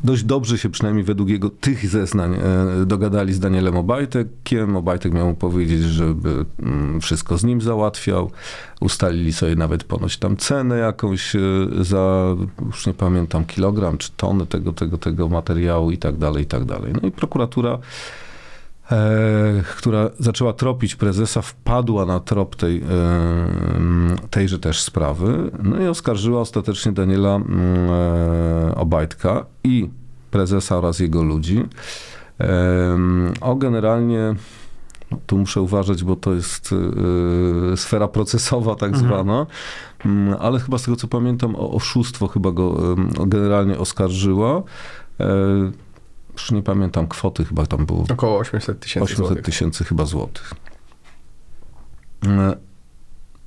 dość 0.04 0.24
dobrze 0.24 0.58
się 0.58 0.68
przynajmniej 0.68 1.04
według 1.04 1.28
jego 1.28 1.50
tych 1.50 1.88
zeznań 1.88 2.34
e, 2.34 2.86
dogadali 2.86 3.32
z 3.32 3.40
Danielem 3.40 3.76
Obajtekiem. 3.76 4.76
Obajtek 4.76 5.12
miał 5.12 5.26
mu 5.26 5.34
powiedzieć, 5.34 5.82
żeby 5.82 6.44
mm, 6.62 7.00
wszystko 7.00 7.38
z 7.38 7.44
nim 7.44 7.60
załatwiał. 7.60 8.30
Ustalili 8.80 9.32
sobie 9.32 9.56
nawet 9.56 9.84
ponoć 9.84 10.16
tam 10.16 10.36
cenę 10.36 10.78
jakąś 10.78 11.36
e, 11.36 11.40
za, 11.80 12.36
już 12.66 12.86
nie 12.86 12.94
pamiętam, 12.94 13.44
kilogram 13.44 13.98
czy 13.98 14.10
tonę 14.16 14.46
tego, 14.46 14.72
tego, 14.72 14.98
tego 14.98 15.28
materiału 15.28 15.90
i 15.90 15.98
tak 15.98 16.16
dalej, 16.16 16.42
i 16.42 16.46
tak 16.46 16.64
dalej. 16.64 16.92
No 17.02 17.08
i 17.08 17.10
prokuratura 17.10 17.78
e, 18.90 19.62
która 19.78 20.10
zaczęła 20.18 20.52
tropić 20.52 20.96
prezesa, 20.96 21.42
wpadła 21.42 22.06
na 22.06 22.20
trop 22.20 22.56
tej, 22.56 22.76
e, 22.78 22.84
tejże 24.30 24.58
też 24.58 24.82
sprawy, 24.82 25.50
no 25.62 25.82
i 25.82 25.86
oskarżyła 25.86 26.40
ostatecznie 26.40 26.92
Daniela 26.92 27.36
mm, 27.36 27.90
e, 27.90 28.74
Obajtka 28.74 29.46
i 29.64 29.90
prezesa 30.30 30.78
oraz 30.78 30.98
jego 30.98 31.22
ludzi 31.22 31.64
o 33.40 33.54
generalnie 33.56 34.34
no, 35.10 35.18
tu 35.26 35.38
muszę 35.38 35.60
uważać, 35.60 36.04
bo 36.04 36.16
to 36.16 36.34
jest 36.34 36.74
sfera 37.76 38.08
procesowa 38.08 38.74
tak 38.74 38.92
Mhm. 38.92 39.08
zwana, 39.08 39.46
Mm, 40.04 40.36
ale 40.40 40.60
chyba 40.60 40.78
z 40.78 40.82
tego 40.82 40.96
co 40.96 41.08
pamiętam 41.08 41.56
o 41.56 41.70
oszustwo 41.70 42.28
chyba 42.28 42.50
go 42.50 42.96
generalnie 43.26 43.78
oskarżyła. 43.78 44.62
Już 46.32 46.50
nie 46.50 46.62
pamiętam 46.62 47.08
kwoty, 47.08 47.44
chyba 47.44 47.66
tam 47.66 47.86
było 47.86 48.04
Około 48.12 48.38
800 48.38 48.80
tysięcy 48.80 49.04
800 49.04 49.26
złotych. 49.26 49.44
tysięcy 49.44 49.84
chyba 49.84 50.04
złotych. 50.04 50.52
E, 52.26 52.56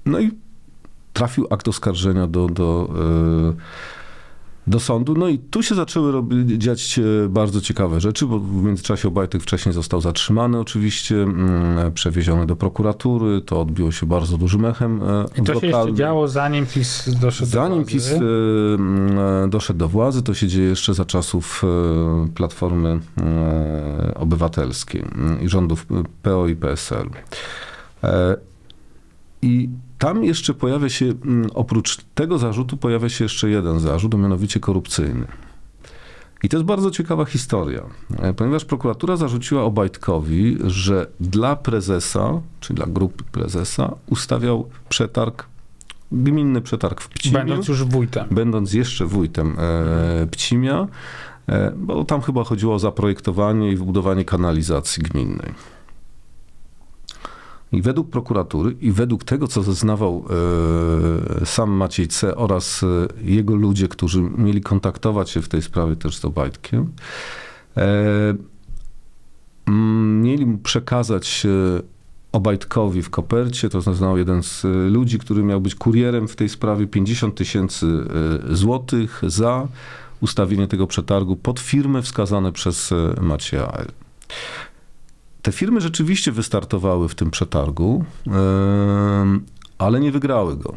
No 0.05 0.19
i 0.19 0.31
trafił 1.13 1.47
akt 1.49 1.67
oskarżenia 1.67 2.27
do, 2.27 2.47
do, 2.47 2.89
e, 2.89 3.53
do 4.67 4.79
sądu. 4.79 5.15
No 5.15 5.27
i 5.27 5.39
tu 5.39 5.63
się 5.63 5.75
zaczęły 5.75 6.11
robić, 6.11 6.63
dziać 6.63 6.99
e, 6.99 7.29
bardzo 7.29 7.61
ciekawe 7.61 8.01
rzeczy, 8.01 8.25
bo 8.25 8.39
w 8.39 8.63
międzyczasie 8.63 9.07
Obajtek 9.07 9.43
wcześniej 9.43 9.73
został 9.73 10.01
zatrzymany 10.01 10.59
oczywiście, 10.59 11.15
mm, 11.15 11.91
przewieziony 11.91 12.45
do 12.45 12.55
prokuratury. 12.55 13.41
To 13.41 13.61
odbiło 13.61 13.91
się 13.91 14.05
bardzo 14.05 14.37
dużym 14.37 14.65
echem 14.65 15.01
e, 15.03 15.25
I 15.41 15.43
to 15.43 15.59
się 15.59 15.67
jeszcze 15.67 15.93
działo 15.93 16.27
zanim 16.27 16.65
PiS 16.65 17.09
doszedł 17.21 17.51
Zanim 17.51 17.69
do 17.69 17.75
władzy. 17.75 17.91
PiS 17.91 18.11
e, 18.11 19.49
doszedł 19.49 19.79
do 19.79 19.89
władzy, 19.89 20.23
to 20.23 20.33
się 20.33 20.47
dzieje 20.47 20.69
jeszcze 20.69 20.93
za 20.93 21.05
czasów 21.05 21.63
Platformy 22.35 22.99
Obywatelskiej 24.15 25.01
m, 25.01 25.37
i 25.41 25.49
rządów 25.49 25.85
PO 26.21 26.47
i 26.47 26.55
PSL. 26.55 27.09
I 29.41 29.69
tam 30.03 30.23
jeszcze 30.23 30.53
pojawia 30.53 30.89
się, 30.89 31.05
m, 31.05 31.47
oprócz 31.53 31.97
tego 32.15 32.37
zarzutu, 32.37 32.77
pojawia 32.77 33.09
się 33.09 33.25
jeszcze 33.25 33.49
jeden 33.49 33.79
zarzut, 33.79 34.15
a 34.15 34.17
mianowicie 34.17 34.59
korupcyjny. 34.59 35.25
I 36.43 36.49
to 36.49 36.57
jest 36.57 36.65
bardzo 36.65 36.91
ciekawa 36.91 37.25
historia, 37.25 37.83
e, 38.19 38.33
ponieważ 38.33 38.65
prokuratura 38.65 39.15
zarzuciła 39.17 39.63
Obajtkowi, 39.63 40.57
że 40.65 41.07
dla 41.19 41.55
prezesa, 41.55 42.41
czyli 42.59 42.77
dla 42.77 42.85
grupy 42.85 43.23
prezesa, 43.31 43.95
ustawiał 44.09 44.69
przetarg, 44.89 45.45
gminny 46.11 46.61
przetarg 46.61 47.01
w 47.01 47.09
Pcimiu, 47.09 47.33
Będąc 47.33 47.67
już 47.67 47.83
wójtem. 47.83 48.27
będąc 48.31 48.73
jeszcze 48.73 49.05
wójtem 49.05 49.55
e, 49.59 50.27
Pcimia, 50.31 50.87
e, 51.49 51.71
bo 51.77 52.03
tam 52.03 52.21
chyba 52.21 52.43
chodziło 52.43 52.75
o 52.75 52.79
zaprojektowanie 52.79 53.71
i 53.71 53.75
wybudowanie 53.75 54.25
kanalizacji 54.25 55.03
gminnej. 55.03 55.53
I 57.73 57.81
według 57.81 58.09
prokuratury 58.09 58.75
i 58.81 58.91
według 58.91 59.23
tego, 59.23 59.47
co 59.47 59.63
zeznawał 59.63 60.25
e, 61.41 61.45
sam 61.45 61.71
Maciej 61.71 62.07
C. 62.07 62.35
oraz 62.35 62.83
e, 62.83 62.87
jego 63.23 63.55
ludzie, 63.55 63.87
którzy 63.87 64.21
mieli 64.21 64.61
kontaktować 64.61 65.29
się 65.29 65.41
w 65.41 65.49
tej 65.49 65.61
sprawie 65.61 65.95
też 65.95 66.17
z 66.17 66.25
Obajtkiem, 66.25 66.91
e, 67.77 68.35
mieli 70.21 70.45
mu 70.45 70.57
przekazać 70.57 71.45
e, 71.45 71.81
Obajtkowi 72.31 73.01
w 73.01 73.09
kopercie, 73.09 73.69
to 73.69 73.81
zeznał 73.81 74.17
jeden 74.17 74.43
z 74.43 74.65
e, 74.65 74.67
ludzi, 74.67 75.19
który 75.19 75.43
miał 75.43 75.61
być 75.61 75.75
kurierem 75.75 76.27
w 76.27 76.35
tej 76.35 76.49
sprawie, 76.49 76.87
50 76.87 77.35
tysięcy 77.35 77.85
e, 77.85 78.55
złotych 78.55 79.21
za 79.27 79.67
ustawienie 80.21 80.67
tego 80.67 80.87
przetargu 80.87 81.35
pod 81.35 81.59
firmy 81.59 82.01
wskazane 82.01 82.51
przez 82.51 82.93
Macieja. 83.21 83.85
Te 85.43 85.51
firmy 85.51 85.81
rzeczywiście 85.81 86.31
wystartowały 86.31 87.09
w 87.09 87.15
tym 87.15 87.31
przetargu, 87.31 88.05
ale 89.77 89.99
nie 89.99 90.11
wygrały 90.11 90.57
go. 90.57 90.73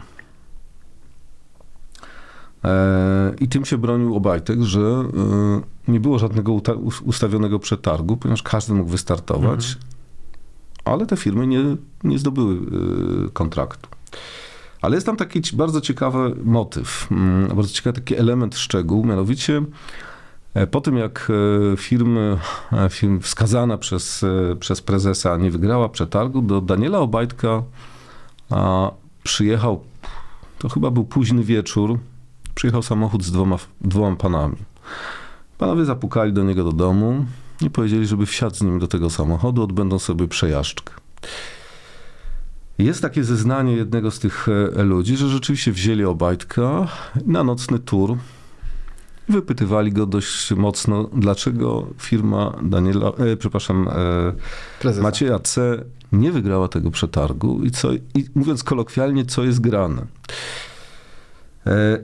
E, 2.65 3.35
I 3.41 3.49
tym 3.49 3.65
się 3.65 3.79
bronił 3.79 4.17
Obajtek, 4.17 4.63
że 4.63 4.81
e, 4.81 5.93
nie 5.93 6.01
było 6.01 6.19
żadnego 6.19 6.61
ustawionego 7.05 7.59
przetargu, 7.59 8.17
ponieważ 8.17 8.43
każdy 8.43 8.75
mógł 8.75 8.91
wystartować, 8.91 9.79
ale 10.85 11.07
te 11.07 11.17
firmy 11.17 11.47
nie, 11.47 11.77
nie 12.05 12.19
zdobyły 12.19 12.55
e, 12.55 12.61
kontraktu. 13.31 13.89
Ale 14.83 14.95
jest 14.95 15.07
tam 15.07 15.17
taki 15.17 15.41
bardzo 15.57 15.81
ciekawy 15.81 16.37
motyw, 16.45 17.09
mm, 17.11 17.57
bardzo 17.57 17.73
ciekawy 17.73 18.01
taki 18.01 18.17
element, 18.17 18.57
szczegół, 18.57 19.05
mianowicie 19.05 19.63
po 20.71 20.81
tym 20.81 20.97
jak 20.97 21.29
e, 21.73 21.77
firmy, 21.77 22.39
e, 22.73 22.89
firm 22.89 23.21
wskazana 23.21 23.79
przez, 23.79 24.25
e, 24.25 24.57
przez 24.57 24.81
prezesa 24.81 25.37
nie 25.37 25.51
wygrała 25.51 25.89
przetargu, 25.89 26.43
do 26.43 26.61
Daniela 26.61 26.99
Obajtka 26.99 27.63
przyjechał, 29.23 29.85
to 30.59 30.69
chyba 30.69 30.91
był 30.91 31.05
późny 31.05 31.43
wieczór, 31.43 31.99
przyjechał 32.55 32.83
samochód 32.83 33.25
z 33.25 33.31
dwoma, 33.33 33.57
dwoma 33.81 34.17
panami. 34.17 34.57
Panowie 35.59 35.85
zapukali 35.85 36.33
do 36.33 36.45
niego 36.45 36.65
do 36.65 36.73
domu 36.73 37.25
i 37.61 37.71
powiedzieli, 37.71 38.07
żeby 38.07 38.27
wsiadł 38.27 38.57
z 38.57 38.63
nim 38.63 38.79
do 38.79 38.89
tego 38.89 39.11
samochodu, 39.11 39.63
odbędą 39.63 39.99
sobie 39.99 40.29
przejażdżkę. 40.29 40.95
Jest 42.79 43.03
takie 43.03 43.25
zeznanie 43.25 43.73
jednego 43.73 44.11
z 44.11 44.19
tych 44.19 44.47
e, 44.77 44.83
ludzi, 44.83 45.17
że 45.17 45.29
rzeczywiście 45.29 45.73
wzięli 45.73 46.05
Obajtka 46.05 46.89
na 47.27 47.45
nocny 47.45 47.79
tur 47.79 48.17
wypytywali 49.29 49.93
go 49.93 50.07
dość 50.07 50.53
mocno, 50.53 51.11
dlaczego 51.15 51.87
firma 51.99 52.53
Daniela, 52.63 53.09
e, 53.09 53.37
przepraszam, 53.37 53.89
e. 53.89 54.33
Macieja 55.03 55.39
C. 55.39 55.85
nie 56.13 56.33
wygrała 56.33 56.69
tego 56.69 56.91
przetargu 56.91 57.63
i, 57.65 57.71
co, 57.71 57.93
i 57.93 58.27
mówiąc 58.35 58.65
kolokwialnie, 58.65 59.25
co 59.25 59.45
jest 59.45 59.61
grane. 59.61 60.07
E, 61.67 61.99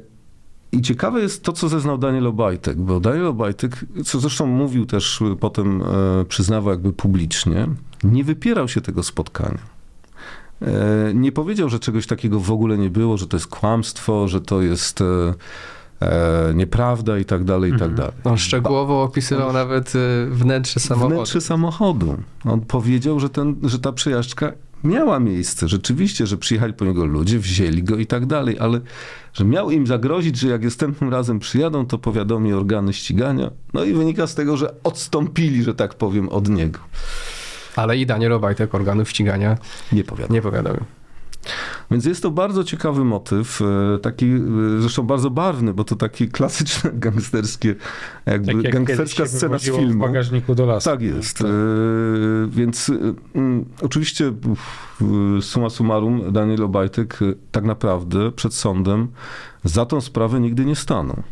I 0.73 0.83
ciekawe 0.83 1.21
jest 1.21 1.43
to, 1.43 1.53
co 1.53 1.69
zeznał 1.69 1.99
Daniel 1.99 2.27
Obajtek, 2.27 2.77
bo 2.81 3.01
Daniel 3.01 3.27
Obajtek, 3.27 3.85
co 4.05 4.21
zresztą 4.21 4.47
mówił 4.47 4.87
też 4.87 5.21
potem, 5.41 5.83
e, 5.83 6.25
przyznawał 6.25 6.71
jakby 6.71 6.93
publicznie, 6.93 7.69
nie 8.05 8.25
wypierał 8.25 8.69
się 8.69 8.81
tego 8.81 9.03
spotkania. 9.03 9.59
E, 10.63 11.15
Nie 11.15 11.33
powiedział, 11.33 11.69
że 11.69 11.79
czegoś 11.79 12.07
takiego 12.07 12.41
w 12.41 12.51
ogóle 12.53 12.79
nie 12.79 12.91
było, 12.91 13.17
że 13.19 13.27
to 13.27 13.37
jest 13.37 13.47
kłamstwo, 13.47 14.29
że 14.29 14.41
to 14.41 14.63
jest 14.63 15.03
e, 16.03 16.49
e, 16.51 16.55
nieprawda 16.55 17.19
i 17.19 17.25
tak 17.25 17.45
dalej, 17.45 17.71
i 17.71 17.73
tak 17.73 17.83
Mhm. 17.89 17.97
dalej. 17.97 18.13
On 18.25 18.39
szczegółowo 18.39 19.03
opisywał 19.03 19.53
nawet 19.53 19.95
y, 19.95 20.27
wnętrze 20.31 20.81
samochodu. 20.81 21.15
Wnętrze 21.15 21.41
samochodu. 21.41 22.17
On 22.45 22.61
powiedział, 22.61 23.21
że, 23.21 23.29
ten, 23.31 23.57
że 23.63 23.79
ta 23.79 23.93
przejażdżka 23.93 24.53
miała 24.85 25.21
miejsce. 25.21 25.69
Rzeczywiście, 25.69 26.27
że 26.27 26.37
przyjechali 26.37 26.73
po 26.73 26.85
niego 26.85 27.05
ludzie, 27.05 27.39
wzięli 27.39 27.83
go 27.83 27.97
i 27.97 28.07
tak 28.07 28.27
dalej, 28.27 28.57
ale 28.61 28.81
że 29.35 29.45
miał 29.45 29.71
im 29.71 29.87
zagrozić, 29.87 30.39
że 30.39 30.49
jak 30.49 30.63
następnym 30.65 31.11
razem 31.11 31.39
przyjadą, 31.39 31.87
to 31.87 31.99
powiadomi 31.99 32.53
organy 32.53 32.93
ścigania. 32.93 33.51
No 33.75 33.85
i 33.85 33.93
wynika 33.93 34.27
z 34.27 34.35
tego, 34.35 34.57
że 34.57 34.75
odstąpili, 34.85 35.63
że 35.63 35.75
tak 35.75 35.95
powiem, 35.95 36.29
od 36.29 36.49
niego. 36.49 36.79
Ale 37.77 37.97
i 37.97 38.07
Daniel 38.07 38.33
Obajtek 38.33 38.75
organów 38.75 39.11
ścigania 39.11 39.59
Nie 39.93 40.05
powiadam. 40.05 40.35
nie 40.35 40.43
powiadomił. 40.43 40.81
Więc 41.93 42.05
jest 42.05 42.23
to 42.23 42.31
bardzo 42.31 42.65
ciekawy 42.65 43.05
motyw, 43.05 43.61
e, 43.95 43.99
taki 43.99 44.27
e, 44.27 44.41
zresztą 44.81 45.03
bardzo 45.03 45.31
barwny, 45.31 45.75
bo 45.75 45.85
to 45.85 45.97
takie 45.97 46.27
klasyczne 46.29 46.91
gangsterskie, 47.07 47.75
jakby 48.27 48.53
Tak 48.55 48.63
jak 48.65 48.73
gangsterska 48.73 49.27
scena 49.27 49.59
z 49.59 49.63
filmu. 49.63 49.93
w 49.93 49.97
bagażniku 49.97 50.55
do 50.55 50.67
lasu. 50.67 50.91
Tak 50.91 51.03
jest. 51.03 51.39
Tak. 51.39 51.47
E, 51.47 51.51
Więc 52.49 52.91
oczywiście 53.83 54.33
summa 55.41 55.71
summarum 55.71 56.33
Daniel 56.33 56.63
Obajtek 56.63 57.19
tak 57.53 57.65
naprawdę 57.65 58.33
przed 58.33 58.55
sądem 58.55 59.09
za 59.65 59.87
tą 59.87 60.01
sprawę 60.01 60.41
nigdy 60.41 60.65
nie 60.65 60.77
stanął. 60.77 61.23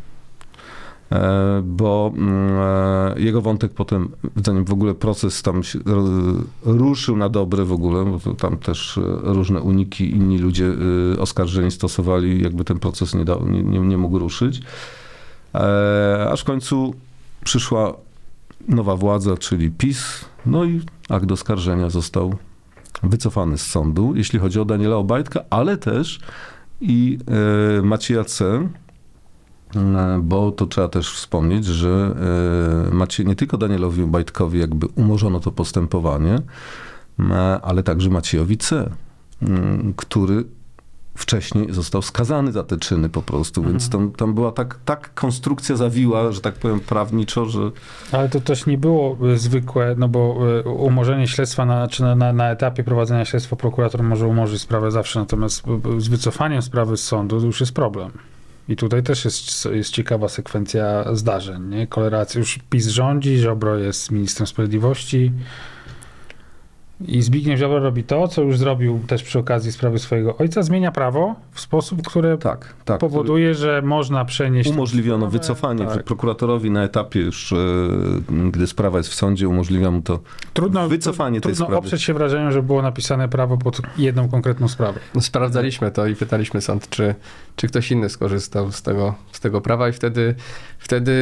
E, 1.12 1.62
Bo 1.64 2.12
mm, 2.16 2.50
e, 3.16 3.20
jego 3.20 3.42
wątek 3.42 3.72
potem, 3.74 4.08
zanim 4.44 4.64
w 4.64 4.72
ogóle 4.72 4.94
proces 4.94 5.42
tam 5.42 5.62
ruszył 6.62 7.16
na 7.16 7.28
dobre 7.28 7.64
w 7.64 7.72
ogóle, 7.72 8.04
bo 8.04 8.34
tam 8.34 8.56
też 8.56 8.98
e, 8.98 9.02
różne 9.22 9.60
uniki, 9.60 10.10
inni 10.10 10.38
ludzie 10.38 10.72
oskarżeni 11.18 11.70
stosowali, 11.70 12.42
jakby 12.42 12.64
ten 12.64 12.78
proces 12.78 13.14
nie, 13.14 13.24
dał, 13.24 13.48
nie, 13.48 13.62
nie, 13.62 13.78
nie 13.78 13.98
mógł 13.98 14.18
ruszyć. 14.18 14.62
Aż 16.30 16.40
w 16.40 16.44
końcu 16.44 16.94
przyszła 17.44 17.92
nowa 18.68 18.96
władza, 18.96 19.36
czyli 19.36 19.70
PiS, 19.70 20.24
no 20.46 20.64
i 20.64 20.80
akt 21.08 21.32
oskarżenia 21.32 21.90
został 21.90 22.34
wycofany 23.02 23.58
z 23.58 23.66
sądu, 23.66 24.12
jeśli 24.16 24.38
chodzi 24.38 24.60
o 24.60 24.64
Daniela 24.64 24.96
Obajtka, 24.96 25.40
ale 25.50 25.76
też 25.76 26.20
i 26.80 27.18
Macieja 27.82 28.24
C., 28.24 28.68
bo 30.22 30.52
to 30.52 30.66
trzeba 30.66 30.88
też 30.88 31.12
wspomnieć, 31.14 31.64
że 31.64 32.14
e, 32.90 32.94
Macie, 32.94 33.24
nie 33.24 33.36
tylko 33.36 33.58
Danielowi 33.58 34.02
Obajtkowi 34.02 34.58
jakby 34.58 34.86
umorzono 34.86 35.40
to 35.40 35.52
postępowanie, 35.52 36.38
e, 37.30 37.60
ale 37.62 37.82
także 37.82 38.10
Maciejowi 38.10 38.58
C., 38.58 38.90
który 39.96 40.44
wcześniej 41.14 41.72
został 41.72 42.02
skazany 42.02 42.52
za 42.52 42.62
te 42.62 42.76
czyny 42.76 43.08
po 43.08 43.22
prostu, 43.22 43.62
więc 43.62 43.90
tam, 43.90 44.12
tam 44.12 44.34
była 44.34 44.52
tak, 44.52 44.78
tak 44.84 45.14
konstrukcja 45.14 45.76
zawiła, 45.76 46.32
że 46.32 46.40
tak 46.40 46.54
powiem 46.54 46.80
prawniczo, 46.80 47.46
że 47.46 47.60
Ale 48.12 48.28
to 48.28 48.40
też 48.40 48.66
nie 48.66 48.78
było 48.78 49.16
y, 49.32 49.38
zwykłe, 49.38 49.94
no 49.98 50.08
bo 50.08 50.38
umorzenie 50.64 51.28
śledztwa 51.28 51.66
na, 51.66 51.88
czy 51.88 52.02
na, 52.02 52.32
na, 52.32 52.50
etapie 52.50 52.84
prowadzenia 52.84 53.24
śledztwa 53.24 53.56
prokurator 53.56 54.02
może 54.02 54.26
umorzyć 54.26 54.62
sprawę 54.62 54.90
zawsze, 54.90 55.20
natomiast 55.20 55.64
z 55.98 56.08
wycofaniem 56.08 56.62
sprawy 56.62 56.96
z 56.96 57.02
sądu 57.02 57.40
to 57.40 57.46
już 57.46 57.60
jest 57.60 57.72
problem. 57.72 58.10
I 58.70 58.76
tutaj 58.76 59.02
też 59.02 59.24
jest, 59.24 59.64
jest 59.64 59.90
ciekawa 59.90 60.28
sekwencja 60.28 61.14
zdarzeń, 61.14 61.68
nie? 61.68 61.86
Koleracja, 61.86 62.38
już 62.38 62.58
PiS 62.70 62.86
rządzi, 62.86 63.38
Ziobro 63.38 63.78
jest 63.78 64.10
ministrem 64.10 64.46
sprawiedliwości 64.46 65.32
i 67.08 67.22
Zbigniew 67.22 67.58
Ziobro 67.58 67.78
robi 67.80 68.04
to, 68.04 68.28
co 68.28 68.42
już 68.42 68.58
zrobił 68.58 69.00
też 69.06 69.22
przy 69.22 69.38
okazji 69.38 69.72
sprawy 69.72 69.98
swojego 69.98 70.36
ojca, 70.36 70.62
zmienia 70.62 70.92
prawo 70.92 71.34
w 71.52 71.60
sposób, 71.60 72.02
który 72.08 72.38
tak, 72.38 72.74
tak. 72.84 73.00
powoduje, 73.00 73.54
że 73.54 73.82
można 73.82 74.24
przenieść... 74.24 74.70
Umożliwiono 74.70 75.18
sprawę. 75.26 75.32
wycofanie 75.38 75.86
Tak. 75.86 76.04
prokuratorowi 76.04 76.70
na 76.70 76.82
etapie 76.84 77.20
już, 77.20 77.52
e, 77.52 77.56
gdy 78.50 78.66
sprawa 78.66 78.98
jest 78.98 79.10
w 79.10 79.14
sądzie, 79.14 79.48
umożliwia 79.48 79.90
mu 79.90 80.02
to 80.02 80.20
Trudno, 80.54 80.88
wycofanie 80.88 81.40
tej 81.40 81.52
trudno 81.52 81.66
sprawy. 81.66 81.86
oprzeć 81.86 82.02
się 82.02 82.14
wrażeniu, 82.14 82.52
że 82.52 82.62
było 82.62 82.82
napisane 82.82 83.28
prawo 83.28 83.56
pod 83.56 83.80
jedną 83.98 84.28
konkretną 84.28 84.68
sprawę. 84.68 85.00
No, 85.14 85.20
Sprawdzaliśmy 85.20 85.90
to 85.90 86.06
i 86.06 86.14
pytaliśmy 86.14 86.60
sąd, 86.60 86.88
czy, 86.88 87.14
czy 87.56 87.68
ktoś 87.68 87.90
inny 87.92 88.08
skorzystał 88.08 88.72
z 88.72 88.82
tego, 88.82 89.14
z 89.32 89.40
tego 89.40 89.60
prawa 89.60 89.88
i 89.88 89.92
wtedy, 89.92 90.34
wtedy 90.78 91.12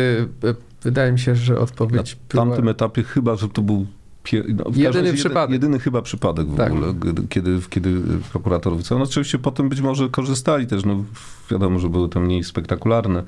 e, 0.45 0.55
wydaje 0.83 1.13
mi 1.13 1.19
się, 1.19 1.35
że 1.37 1.55
Na 1.55 1.61
odpowiedź 1.61 2.17
była... 2.31 2.45
tamtym 2.47 2.69
etapie 2.69 3.03
chyba, 3.03 3.37
że 3.37 3.49
to 3.49 3.63
był. 3.63 3.87
No, 4.33 4.65
Jedyny 4.75 5.11
razie 5.11 5.13
przypadek. 5.15 5.53
Jedyny 5.53 5.79
chyba 5.79 6.03
przypadek 6.03 6.47
w 6.49 6.57
Tak. 6.57 6.73
ogóle, 6.73 6.95
kiedy, 7.29 7.61
kiedy 7.71 8.01
prokurator 8.33 8.77
wycofał. 8.77 8.99
No 8.99 9.05
oczywiście 9.05 9.39
potem 9.39 9.69
być 9.69 9.81
może 9.81 10.09
korzystali 10.09 10.67
też, 10.67 10.85
no 10.85 11.05
wiadomo, 11.51 11.79
że 11.79 11.89
były 11.89 12.09
to 12.09 12.21
mniej 12.21 12.45
spektakularne 12.45 13.23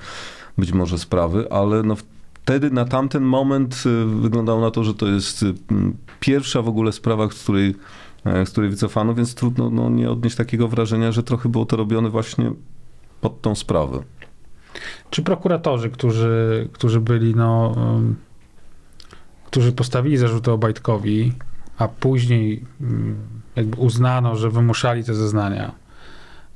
być 0.59 0.73
może 0.73 0.99
sprawy, 0.99 1.53
ale 1.53 1.83
no 1.83 1.97
wtedy 2.43 2.71
na 2.71 2.85
tamten 2.85 3.23
moment 3.23 3.83
y, 3.87 4.05
wyglądało 4.07 4.61
na 4.61 4.71
to, 4.71 4.85
że 4.85 4.95
to 4.95 5.07
jest 5.07 5.43
y, 5.43 5.55
pierwsza 6.21 6.63
w 6.63 6.69
ogóle 6.69 6.93
sprawa, 6.93 7.29
z 7.31 7.43
której, 7.43 7.75
e, 8.25 8.47
z 8.47 8.51
której 8.51 8.71
wycofano, 8.71 9.15
więc 9.15 9.35
trudno 9.35 9.71
no, 9.71 9.91
nie 9.91 10.11
odnieść 10.11 10.37
takiego 10.37 10.69
wrażenia, 10.69 11.13
że 11.13 11.23
trochę 11.23 11.49
było 11.49 11.67
to 11.67 11.77
robione 11.77 12.11
właśnie 12.11 12.53
pod 13.21 13.41
tą 13.41 13.55
sprawę. 13.55 14.03
Czy 15.11 15.23
prokuratorzy, 15.23 15.91
którzy, 15.91 16.69
którzy 16.73 17.01
byli, 17.01 17.35
no, 17.35 17.75
którzy 19.51 19.73
postawili 19.73 20.17
zarzuty 20.17 20.51
Obajtkowi, 20.51 21.33
a 21.79 21.89
później 21.89 22.65
um, 22.81 23.17
jakby 23.57 23.77
uznano, 23.77 24.37
że 24.37 24.51
wymuszali 24.51 25.05
te 25.05 25.15
zeznania 25.15 25.73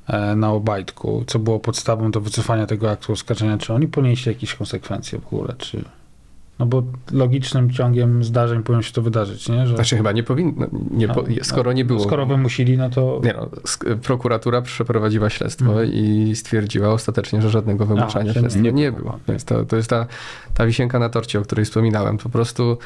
e, 0.07 0.35
na 0.35 0.51
Obajtku, 0.51 1.23
co 1.27 1.39
było 1.39 1.59
podstawą 1.59 2.11
do 2.11 2.21
wycofania 2.21 2.65
tego 2.65 2.91
aktu 2.91 3.13
oskarżenia, 3.13 3.57
czy 3.57 3.73
oni 3.73 3.87
ponieśli 3.87 4.31
jakieś 4.31 4.55
konsekwencje 4.55 5.19
w 5.19 5.27
ogóle, 5.27 5.53
czy... 5.57 5.85
No 6.59 6.65
bo 6.65 6.83
logicznym 7.11 7.71
ciągiem 7.71 8.23
zdarzeń 8.23 8.63
powinno 8.63 8.81
się 8.81 8.93
to 8.93 9.01
wydarzyć, 9.01 9.49
nie? 9.49 9.67
Że, 9.67 9.75
Znaczy 9.75 9.97
chyba 9.97 10.11
nie 10.11 10.23
powinno, 10.23 10.67
nie 10.91 11.07
po, 11.07 11.21
No, 11.21 11.27
skoro 11.41 11.73
nie 11.73 11.85
było. 11.85 11.99
Skoro 11.99 12.25
wymusili, 12.25 12.77
no 12.77 12.89
to... 12.89 13.21
Nie 13.23 13.33
no, 13.33 13.45
sk- 13.45 13.95
prokuratura 13.95 14.61
przeprowadziła 14.61 15.29
śledztwo 15.29 15.65
Mhm. 15.65 15.89
i 15.93 16.31
stwierdziła 16.35 16.89
ostatecznie, 16.89 17.41
że 17.41 17.49
żadnego 17.49 17.85
wymuszania 17.85 18.33
że 18.33 18.39
śledztwa 18.39 18.61
nie 18.61 18.71
nie, 18.71 18.91
było. 18.91 19.03
było. 19.03 19.19
Więc 19.27 19.45
to, 19.45 19.65
to 19.65 19.75
jest 19.75 19.89
ta, 19.89 20.05
ta 20.53 20.65
wisienka 20.65 20.99
na 20.99 21.09
torcie, 21.09 21.39
o 21.39 21.41
której 21.41 21.65
wspominałem. 21.65 22.17
Po 22.17 22.29
prostu 22.29 22.77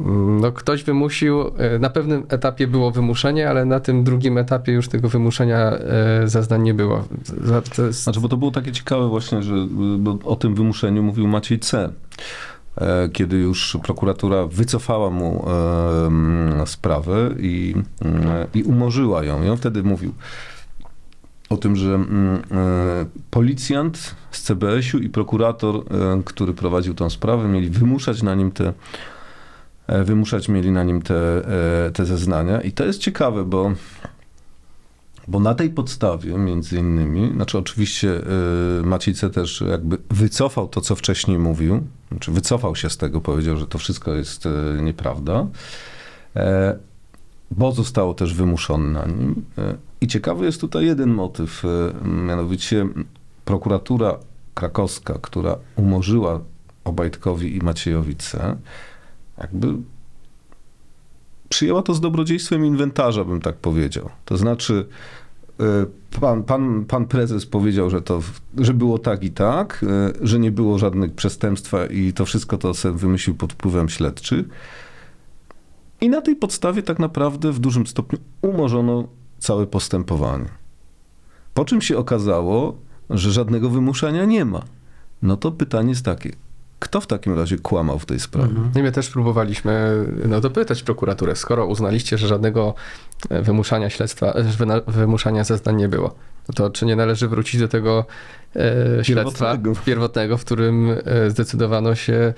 mm, 0.00 0.40
no, 0.40 0.52
ktoś 0.52 0.84
wymusił, 0.84 1.40
e, 1.58 1.78
na 1.78 1.90
pewnym 1.90 2.24
etapie 2.28 2.66
było 2.66 2.90
wymuszenie, 2.90 3.50
ale 3.50 3.64
na 3.64 3.80
tym 3.80 4.04
drugim 4.04 4.38
etapie 4.38 4.72
już 4.72 4.88
tego 4.88 5.08
wymuszenia 5.08 5.58
e, 5.70 6.28
zeznań 6.28 6.62
nie 6.62 6.74
było. 6.74 7.04
To 7.76 7.82
jest, 7.86 8.02
Znaczy, 8.02 8.20
bo 8.20 8.28
to 8.28 8.36
było 8.36 8.50
takie 8.50 8.72
ciekawe 8.72 9.08
właśnie, 9.08 9.42
że 9.42 9.54
o 10.24 10.36
tym 10.36 10.54
wymuszeniu 10.54 11.02
mówił 11.02 11.28
Maciej 11.28 11.58
C., 11.58 11.92
kiedy 13.12 13.36
już 13.36 13.76
prokuratura 13.82 14.46
wycofała 14.46 15.10
mu 15.10 15.44
e, 16.62 16.66
sprawę 16.66 17.30
i, 17.38 17.74
mm, 18.00 18.46
i 18.54 18.62
umorzyła 18.62 19.24
ją. 19.24 19.44
I 19.44 19.48
on 19.48 19.56
wtedy 19.56 19.82
mówił 19.82 20.12
o 21.48 21.56
tym, 21.56 21.76
że 21.76 21.94
mm, 21.94 22.36
e, 22.36 22.40
policjant 23.30 24.14
z 24.30 24.42
CBS-u 24.42 24.98
i 24.98 25.08
prokurator, 25.08 25.76
e, 25.76 26.22
który 26.24 26.54
prowadził 26.54 26.94
tą 26.94 27.10
sprawę, 27.10 27.48
mieli 27.48 27.70
wymuszać 27.70 28.22
na 28.22 28.34
nim 28.34 28.52
te 28.52 28.72
e, 29.86 30.04
wymuszać 30.04 30.48
mieli 30.48 30.70
na 30.70 30.84
nim 30.84 31.02
te, 31.02 31.14
e, 31.86 31.90
te 31.90 32.04
zeznania. 32.04 32.60
I 32.60 32.72
to 32.72 32.84
jest 32.84 33.00
ciekawe, 33.00 33.44
bo 33.44 33.72
bo 35.28 35.40
na 35.40 35.54
tej 35.54 35.70
podstawie, 35.70 36.38
między 36.38 36.78
innymi, 36.78 37.32
znaczy 37.34 37.58
oczywiście 37.58 38.20
y, 38.80 38.82
Maciejce 38.86 39.30
też 39.30 39.64
jakby 39.70 39.98
wycofał 40.10 40.68
to, 40.68 40.80
co 40.80 40.94
wcześniej 40.94 41.38
mówił, 41.38 41.82
znaczy 42.10 42.32
wycofał 42.32 42.76
się 42.76 42.90
z 42.90 42.96
tego, 42.96 43.20
powiedział, 43.20 43.56
że 43.56 43.66
to 43.66 43.78
wszystko 43.78 44.14
jest 44.14 44.46
y, 44.46 44.50
nieprawda, 44.82 45.46
e, 46.36 46.78
bo 47.50 47.72
zostało 47.72 48.14
też 48.14 48.34
wymuszony 48.34 48.92
na 48.92 49.06
nim. 49.06 49.44
E, 49.58 49.76
I 50.00 50.06
ciekawy 50.06 50.44
jest 50.44 50.60
tutaj 50.60 50.86
jeden 50.86 51.10
motyw, 51.10 51.64
e, 51.64 52.08
mianowicie 52.08 52.86
prokuratura 53.44 54.18
krakowska, 54.54 55.18
która 55.22 55.56
umorzyła 55.76 56.40
Obajtkowi 56.84 57.56
i 57.56 57.62
Maciejowi 57.62 58.16
C., 58.16 58.56
jakby 59.38 59.66
przyjęła 61.52 61.82
to 61.82 61.94
z 61.94 62.00
dobrodziejstwem 62.00 62.66
inwentarza, 62.66 63.24
bym 63.24 63.40
tak 63.40 63.56
powiedział. 63.56 64.08
To 64.24 64.36
znaczy, 64.36 64.86
y, 65.60 66.20
pan, 66.20 66.42
pan, 66.42 66.84
pan 66.84 67.06
prezes 67.06 67.46
powiedział, 67.46 67.90
że 67.90 68.02
to 68.02 68.20
że 68.58 68.74
było 68.74 68.98
tak 68.98 69.24
i 69.24 69.30
tak, 69.30 69.84
y, 70.22 70.26
że 70.26 70.38
nie 70.38 70.50
było 70.50 70.78
żadnych 70.78 71.14
przestępstwa 71.14 71.86
i 71.86 72.12
to 72.12 72.24
wszystko 72.24 72.58
to 72.58 72.74
sobie 72.74 72.98
wymyślił 72.98 73.36
pod 73.36 73.52
wpływem 73.52 73.88
śledczych. 73.88 74.46
I 76.00 76.08
na 76.08 76.20
tej 76.20 76.36
podstawie 76.36 76.82
tak 76.82 76.98
naprawdę 76.98 77.52
w 77.52 77.58
dużym 77.58 77.86
stopniu 77.86 78.18
umorzono 78.42 79.08
całe 79.38 79.66
postępowanie. 79.66 80.48
Po 81.54 81.64
czym 81.64 81.80
się 81.80 81.96
okazało, 81.96 82.76
że 83.10 83.32
żadnego 83.32 83.70
wymuszania 83.70 84.24
nie 84.24 84.44
ma. 84.44 84.62
No 85.22 85.36
to 85.36 85.52
pytanie 85.52 85.88
jest 85.88 86.04
takie, 86.04 86.32
kto 86.82 87.00
w 87.00 87.06
takim 87.06 87.38
razie 87.38 87.58
kłamał 87.58 87.98
w 87.98 88.06
tej 88.06 88.20
sprawie? 88.20 88.50
Mhm. 88.50 88.70
I 88.76 88.82
my 88.82 88.92
też 88.92 89.10
próbowaliśmy 89.10 90.04
no, 90.28 90.40
dopytać 90.40 90.82
prokuraturę, 90.82 91.36
skoro 91.36 91.66
uznaliście, 91.66 92.18
że 92.18 92.28
żadnego 92.28 92.74
e, 93.30 93.42
wymuszania 93.42 93.90
śledztwa, 93.90 94.32
e, 94.32 94.44
wymuszania 94.86 95.44
zeznań 95.44 95.76
nie 95.76 95.88
było, 95.88 96.14
no 96.48 96.54
to 96.54 96.70
czy 96.70 96.86
nie 96.86 96.96
należy 96.96 97.28
wrócić 97.28 97.60
do 97.60 97.68
tego 97.68 98.04
e, 98.56 99.04
śledztwa 99.04 99.46
Pierwotnego. 99.52 99.72
pierwotnego, 99.86 100.38
w 100.38 100.44
którym 100.44 100.90
e, 101.04 101.30
zdecydowano 101.30 101.94
się 101.94 102.34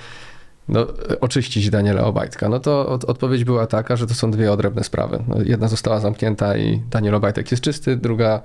no, 0.69 0.87
e, 1.11 1.21
oczyścić 1.21 1.71
Daniela 1.71 2.05
Obajtka? 2.05 2.49
No 2.49 2.61
to 2.61 2.89
od, 2.89 3.05
odpowiedź 3.05 3.45
była 3.45 3.67
taka, 3.67 3.97
że 3.97 4.07
to 4.07 4.15
są 4.15 4.31
dwie 4.31 4.53
odrębne 4.53 4.85
sprawy. 4.85 5.23
No, 5.29 5.37
jedna 5.45 5.69
została 5.69 6.01
zamknięta 6.01 6.57
i 6.57 6.83
Daniel 6.91 7.15
Obajtek 7.15 7.51
jest 7.51 7.63
czysty, 7.63 7.97
druga 7.97 8.41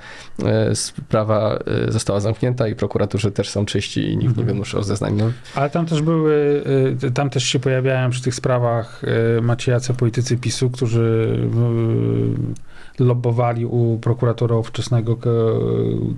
e, 0.45 0.75
sprawa 0.75 1.59
e, 1.87 1.91
została 1.91 2.19
zamknięta 2.19 2.67
i 2.67 2.75
prokuratorzy 2.75 3.31
też 3.31 3.49
są 3.49 3.65
czyści 3.65 4.11
i 4.11 4.17
nikt 4.17 4.37
nie 4.37 4.43
wymuszał 4.43 4.83
zeznań. 4.83 5.15
No, 5.17 5.31
Ale 5.55 5.69
tam 5.69 5.85
też 5.85 6.01
były, 6.01 6.63
y, 7.03 7.11
tam 7.11 7.29
też 7.29 7.43
się 7.43 7.59
pojawiają 7.59 8.09
przy 8.09 8.23
tych 8.23 8.35
sprawach 8.35 9.01
maciejacy 9.41 9.93
politycy 9.93 10.37
PiSu, 10.37 10.69
którzy 10.69 11.37
lobbowali 12.99 13.65
u 13.65 13.99
prokuratora 14.01 14.55
ówczesnego 14.55 15.17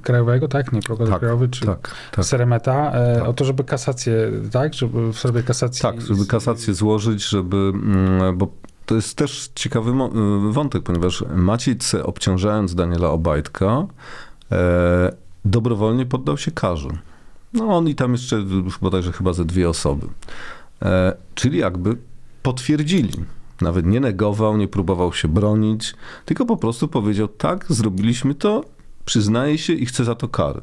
krajowego, 0.01 0.47
tak? 0.47 0.73
Nie, 0.73 0.81
prokurator 0.81 1.13
Tak, 1.13 1.19
krajowy, 1.19 1.49
czy 1.49 1.65
Tak, 1.65 1.95
tak. 2.11 2.25
Seremeta, 2.25 2.91
e, 2.91 3.19
Tak. 3.19 3.27
o 3.27 3.33
to, 3.33 3.45
żeby 3.45 3.63
kasację, 3.63 4.31
tak? 4.51 4.73
Żeby 4.73 5.13
w 5.13 5.19
sobie 5.19 5.43
kasację... 5.43 5.81
Tak, 5.81 6.01
żeby 6.01 6.25
kasację 6.25 6.73
złożyć, 6.73 7.29
żeby, 7.29 7.57
mm, 7.57 8.37
bo 8.37 8.47
to 8.85 8.95
jest 8.95 9.17
też 9.17 9.49
ciekawy 9.55 9.91
y, 9.91 10.53
wątek, 10.53 10.83
ponieważ 10.83 11.23
Maciej 11.35 11.77
C. 11.77 12.03
obciążając 12.03 12.75
Daniela 12.75 13.09
Obajtka, 13.09 13.87
e, 14.51 15.11
dobrowolnie 15.45 16.05
poddał 16.05 16.37
się 16.37 16.51
karze. 16.51 16.89
No 17.53 17.65
on 17.65 17.87
i 17.87 17.95
tam 17.95 18.11
jeszcze 18.11 18.43
bodajże 18.81 19.11
chyba 19.11 19.33
ze 19.33 19.45
dwie 19.45 19.69
osoby. 19.69 20.07
E, 20.81 21.13
czyli 21.35 21.57
jakby 21.57 21.97
potwierdzili. 22.43 23.13
Nawet 23.61 23.85
nie 23.85 23.99
negował, 23.99 24.57
nie 24.57 24.67
próbował 24.67 25.13
się 25.13 25.27
bronić, 25.27 25.93
tylko 26.25 26.45
po 26.45 26.57
prostu 26.57 26.87
powiedział, 26.87 27.27
tak, 27.27 27.65
zrobiliśmy 27.69 28.35
to, 28.35 28.65
przyznaje 29.05 29.57
się 29.57 29.73
i 29.73 29.85
chce 29.85 30.03
za 30.03 30.15
to 30.15 30.27
kary. 30.27 30.61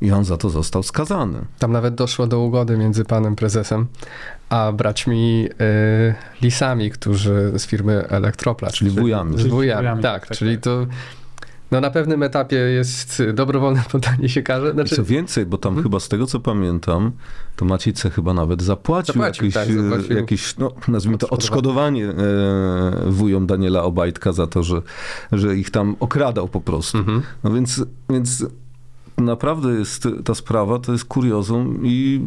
I 0.00 0.12
on 0.12 0.24
za 0.24 0.36
to 0.36 0.50
został 0.50 0.82
skazany. 0.82 1.44
Tam 1.58 1.72
nawet 1.72 1.94
doszło 1.94 2.26
do 2.26 2.40
ugody 2.40 2.76
między 2.76 3.04
panem 3.04 3.36
prezesem 3.36 3.86
a 4.48 4.72
braćmi 4.72 5.48
y, 5.60 6.14
Lisami, 6.42 6.90
którzy 6.90 7.52
z 7.56 7.66
firmy 7.66 8.08
Elektroplast. 8.08 8.76
Czyli 8.76 8.90
wujami. 8.90 9.36
Z 9.36 9.38
Czyli 9.38 9.50
wujami, 9.50 9.82
wujami, 9.82 10.02
tak, 10.02 10.26
tak, 10.26 10.38
czyli 10.38 10.54
tak. 10.54 10.64
to 10.64 10.86
no 11.70 11.80
na 11.80 11.90
pewnym 11.90 12.22
etapie 12.22 12.56
jest 12.56 13.22
dobrowolne 13.34 13.82
poddanie 13.92 14.28
się 14.28 14.42
karze. 14.42 14.70
I 14.70 14.72
Znaczy, 14.72 14.96
co 14.96 15.04
więcej, 15.04 15.46
bo 15.46 15.58
tam 15.58 15.70
Mhm. 15.70 15.82
chyba 15.82 16.00
z 16.00 16.08
tego 16.08 16.26
co 16.26 16.40
pamiętam, 16.40 17.12
to 17.56 17.64
Maciej 17.64 17.92
C. 17.94 18.10
chyba 18.10 18.34
nawet 18.34 18.62
zapłacił, 18.62 19.14
Zapłacił, 19.14 19.44
jakieś, 19.46 19.54
tak, 19.54 19.72
zapłacił. 19.72 20.16
jakieś 20.16 20.56
no, 20.58 20.72
nazwijmy 20.88 21.18
to 21.18 21.28
odszkodowanie 21.28 22.06
e, 22.08 22.14
wujom 23.06 23.46
Daniela 23.46 23.82
Obajtka 23.82 24.32
za 24.32 24.46
to, 24.46 24.62
że, 24.62 24.82
że 25.32 25.56
ich 25.56 25.70
tam 25.70 25.96
okradał 26.00 26.48
po 26.48 26.60
prostu. 26.60 26.98
mhm. 26.98 27.22
No 27.44 27.50
więc, 27.52 27.84
więc 28.10 28.46
naprawdę 29.18 29.68
jest 29.72 30.08
ta 30.24 30.34
sprawa, 30.34 30.78
to 30.78 30.92
jest 30.92 31.04
kuriozum 31.04 31.80
i 31.84 32.20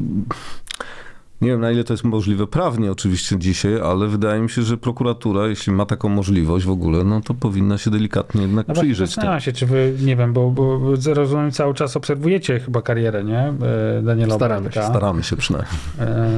nie 1.44 1.50
wiem 1.50 1.62
na 1.62 1.72
ile 1.72 1.84
to 1.84 1.94
jest 1.94 2.04
możliwe 2.04 2.48
prawnie 2.48 2.92
oczywiście 2.92 3.38
dzisiaj, 3.40 3.80
ale 3.82 4.08
wydaje 4.08 4.42
mi 4.42 4.50
się, 4.50 4.62
że 4.62 4.78
prokuratura, 4.78 5.48
jeśli 5.48 5.74
ma 5.74 5.86
taką 5.86 6.10
możliwość 6.10 6.66
w 6.66 6.70
ogóle, 6.70 7.04
no 7.04 7.22
to 7.22 7.34
powinna 7.34 7.78
się 7.78 7.92
delikatnie 7.92 8.42
jednak 8.42 8.68
No 8.68 8.74
przyjrzeć 8.74 9.10
zastanawiam 9.10 9.34
temu. 9.40 9.46
się, 9.46 9.54
czy 9.54 9.66
wy, 9.66 9.94
nie 10.02 10.16
wiem, 10.16 10.34
bo, 10.34 10.52
bo 10.52 10.80
rozumiem, 11.14 11.52
cały 11.52 11.74
czas 11.74 11.98
obserwujecie 11.98 12.60
chyba 12.60 12.82
karierę, 12.82 13.24
nie? 13.24 13.40
E, 13.40 14.02
Daniela 14.04 14.36
Staramy 14.36 14.72
się, 14.72 14.84
Staramy 14.84 15.24
się 15.24 15.36
przynajmniej. 15.36 15.74
E, 16.00 16.30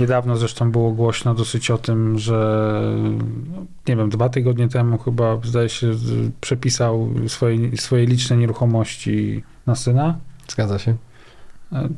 Niedawno 0.00 0.36
zresztą 0.36 0.70
było 0.70 0.92
głośno 0.92 1.34
dosyć 1.34 1.70
o 1.70 1.78
tym, 1.78 2.18
że 2.18 2.80
no, 3.56 3.66
nie 3.88 3.96
wiem, 3.96 4.10
dwa 4.10 4.28
tygodnie 4.28 4.68
temu 4.68 4.98
chyba 4.98 5.38
zdaje 5.44 5.68
się 5.68 5.90
przepisał 6.40 7.08
swoje, 7.26 7.76
swoje 7.76 8.06
liczne 8.06 8.36
nieruchomości 8.36 9.42
na 9.66 9.74
syna, 9.74 10.18
Zgadza 10.48 10.78
się. 10.78 10.94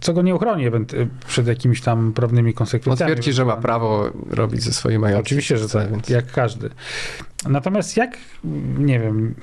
Co 0.01 0.13
go 0.13 0.23
nie 0.23 0.35
ochroni 0.35 0.71
ewent- 0.71 1.07
przed 1.27 1.47
jakimiś 1.47 1.81
tam 1.81 2.13
prawnymi 2.13 2.51
On 2.51 2.55
konsekwencjami. 2.55 3.13
twierdzi, 3.13 3.33
że 3.33 3.45
ma 3.45 3.57
prawo 3.57 4.11
robić 4.31 4.63
ze 4.63 4.73
swoim 4.73 5.01
majątkiem. 5.01 5.23
Oczywiście, 5.27 5.59
że 5.59 5.69
tak, 5.69 5.91
więc- 5.91 6.09
jak 6.09 6.33
każdy. 6.33 6.71
Natomiast 7.49 7.97
jak, 7.97 8.17
nie 8.79 9.01
wiem, 9.01 9.35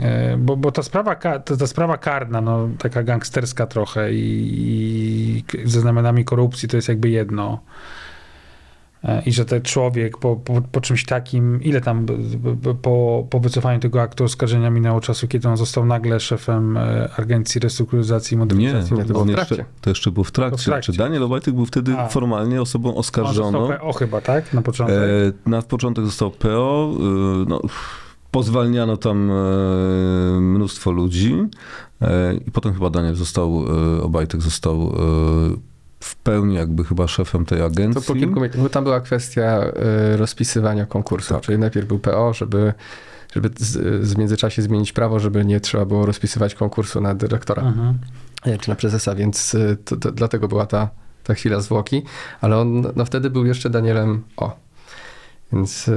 e, 0.00 0.36
bo, 0.36 0.56
bo 0.56 0.72
ta, 0.72 0.82
sprawa, 0.82 1.14
ta, 1.14 1.38
ta 1.38 1.66
sprawa 1.66 1.98
karna, 1.98 2.40
no, 2.40 2.68
taka 2.78 3.02
gangsterska 3.02 3.66
trochę 3.66 4.12
i, 4.12 5.44
i 5.64 5.68
ze 5.68 5.80
znamionami 5.80 6.24
korupcji 6.24 6.68
to 6.68 6.76
jest 6.76 6.88
jakby 6.88 7.10
jedno. 7.10 7.60
E, 9.04 9.22
I 9.26 9.32
że 9.32 9.44
ten 9.44 9.62
człowiek 9.62 10.18
po, 10.18 10.36
po, 10.36 10.62
po 10.72 10.80
czymś 10.80 11.04
takim, 11.04 11.62
ile 11.62 11.80
tam 11.80 12.06
po, 12.82 13.26
po 13.30 13.40
wycofaniu 13.40 13.80
tego 13.80 14.02
aktu 14.02 14.24
oskarżenia 14.24 14.70
minęło 14.70 15.00
czasu, 15.00 15.28
kiedy 15.28 15.48
on 15.48 15.56
został 15.56 15.86
nagle 15.86 16.20
szefem 16.20 16.76
e, 16.76 17.10
Agencji 17.16 17.60
Restrukturyzacji 17.60 18.34
i 18.34 18.38
Modernizacji? 18.38 18.96
Nie, 18.96 19.02
to 19.02 19.08
było 19.08 19.22
on 19.22 19.28
w 19.28 19.32
trakcie. 19.32 19.64
to 19.80 19.90
jeszcze 19.90 20.10
było 20.10 20.24
w 20.24 20.30
trakcie. 20.30 20.62
w 20.62 20.64
trakcie. 20.64 20.92
Czy 20.92 20.98
Daniel 20.98 21.22
Obajtek 21.22 21.54
był 21.54 21.66
wtedy 21.66 21.98
A. 21.98 22.08
formalnie 22.08 22.62
osobą 22.62 22.90
On 22.90 22.98
oskarżoną? 22.98 23.68
PO 23.68 23.92
chyba, 23.92 24.20
tak? 24.20 24.52
Na 24.54 24.62
początek. 24.62 24.96
E, 24.96 25.50
na 25.50 25.62
początek 25.62 26.04
został 26.04 26.30
PO, 26.30 26.92
y, 26.96 27.48
no, 27.48 27.60
pozwalniano 28.30 28.96
tam 28.96 29.30
e, 29.30 29.34
mnóstwo 30.40 30.90
ludzi 30.90 31.36
e, 32.02 32.34
i 32.34 32.50
potem 32.50 32.74
chyba 32.74 32.90
Daniel 32.90 33.14
został, 33.14 33.64
e, 33.98 34.02
Obajtek 34.02 34.42
został 34.42 34.76
e, 34.76 35.69
w 36.00 36.16
pełni 36.16 36.54
jakby 36.54 36.84
chyba 36.84 37.08
szefem 37.08 37.44
tej 37.44 37.58
To 37.58 37.64
agencji. 37.66 38.02
po 38.06 38.14
kilku 38.14 38.40
miesiącach, 38.40 38.62
bo 38.62 38.68
tam 38.68 38.84
była 38.84 39.00
kwestia 39.00 39.60
y, 40.14 40.16
rozpisywania 40.16 40.86
konkursu, 40.86 41.34
Tak. 41.34 41.42
czyli 41.42 41.58
najpierw 41.58 41.86
był 41.88 41.98
PO, 41.98 42.32
żeby, 42.34 42.72
żeby 43.34 43.50
z, 43.58 44.06
z 44.06 44.16
międzyczasie 44.16 44.62
zmienić 44.62 44.92
prawo, 44.92 45.18
żeby 45.20 45.44
nie 45.44 45.60
trzeba 45.60 45.84
było 45.84 46.06
rozpisywać 46.06 46.54
konkursu 46.54 47.00
na 47.00 47.14
dyrektora 47.14 47.62
Mhm. 47.62 47.98
e, 48.44 48.58
czy 48.58 48.68
na 48.68 48.74
prezesa, 48.76 49.14
więc 49.14 49.54
y, 49.54 49.76
to, 49.84 49.96
to, 49.96 50.12
dlatego 50.12 50.48
była 50.48 50.66
ta, 50.66 50.90
ta 51.24 51.34
chwila 51.34 51.60
zwłoki, 51.60 52.02
ale 52.40 52.58
on 52.58 52.82
no, 52.96 53.04
wtedy 53.04 53.30
był 53.30 53.46
jeszcze 53.46 53.70
Danielem 53.70 54.22
O. 54.36 54.56
Więc 55.52 55.90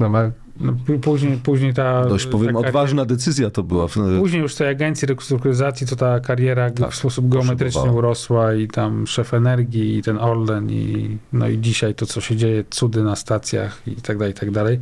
no, 0.00 0.08
ma, 0.08 0.30
No, 0.60 0.76
później, 1.02 1.36
później 1.36 1.74
ta. 1.74 2.04
Dość 2.04 2.26
powiem, 2.26 2.46
ta 2.46 2.52
kariera- 2.60 2.66
odważna 2.68 3.04
decyzja 3.04 3.50
to 3.50 3.62
była. 3.62 3.86
Później 4.18 4.42
już 4.42 4.54
tej 4.54 4.68
agencji 4.68 5.06
restrukturyzacji, 5.08 5.86
to 5.86 5.96
ta 5.96 6.20
kariera 6.20 6.70
Tak, 6.70 6.90
w 6.90 6.94
sposób 6.96 7.28
geometrycznie 7.28 7.80
poszybowała. 7.80 7.98
urosła 7.98 8.54
i 8.54 8.68
tam 8.68 9.06
szef 9.06 9.34
energii 9.34 9.96
i 9.98 10.02
ten 10.02 10.18
Orlen 10.18 10.70
i 10.70 11.18
no 11.32 11.48
i 11.48 11.58
dzisiaj 11.58 11.94
to, 11.94 12.06
co 12.06 12.20
się 12.20 12.36
dzieje, 12.36 12.64
cudy 12.70 13.02
na 13.02 13.16
stacjach 13.16 13.82
i 13.86 13.94
tak 13.96 14.18
dalej, 14.18 14.32
i 14.32 14.36
tak 14.36 14.50
dalej. 14.50 14.80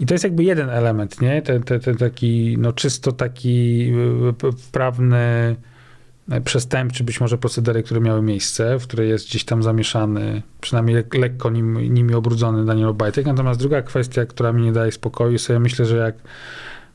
I 0.00 0.06
to 0.06 0.14
jest 0.14 0.24
jakby 0.24 0.44
jeden 0.44 0.70
element, 0.70 1.20
nie? 1.20 1.42
Ten, 1.42 1.62
ten, 1.62 1.80
ten 1.80 1.96
taki, 1.96 2.56
no 2.58 2.72
czysto 2.72 3.12
taki 3.12 3.90
y, 4.42 4.70
prawny, 4.72 5.56
przestępczy 6.44 7.04
być 7.04 7.20
może 7.20 7.38
procedery, 7.38 7.82
które 7.82 8.00
miały 8.00 8.22
miejsce, 8.22 8.78
w 8.78 8.82
które 8.82 9.06
jest 9.06 9.26
gdzieś 9.26 9.44
tam 9.44 9.62
zamieszany, 9.62 10.42
przynajmniej 10.60 10.96
lek- 10.96 11.18
lekko 11.18 11.50
nim, 11.50 11.94
nimi 11.94 12.14
obrudzony 12.14 12.64
Daniel 12.64 12.88
Obajtek. 12.88 13.26
Natomiast 13.26 13.60
druga 13.60 13.82
kwestia, 13.82 14.26
która 14.26 14.52
mi 14.52 14.62
nie 14.62 14.72
daje 14.72 14.92
spokoju, 14.92 15.38
sobie 15.38 15.58
myślę, 15.58 15.86
że 15.86 15.96
jak 15.96 16.14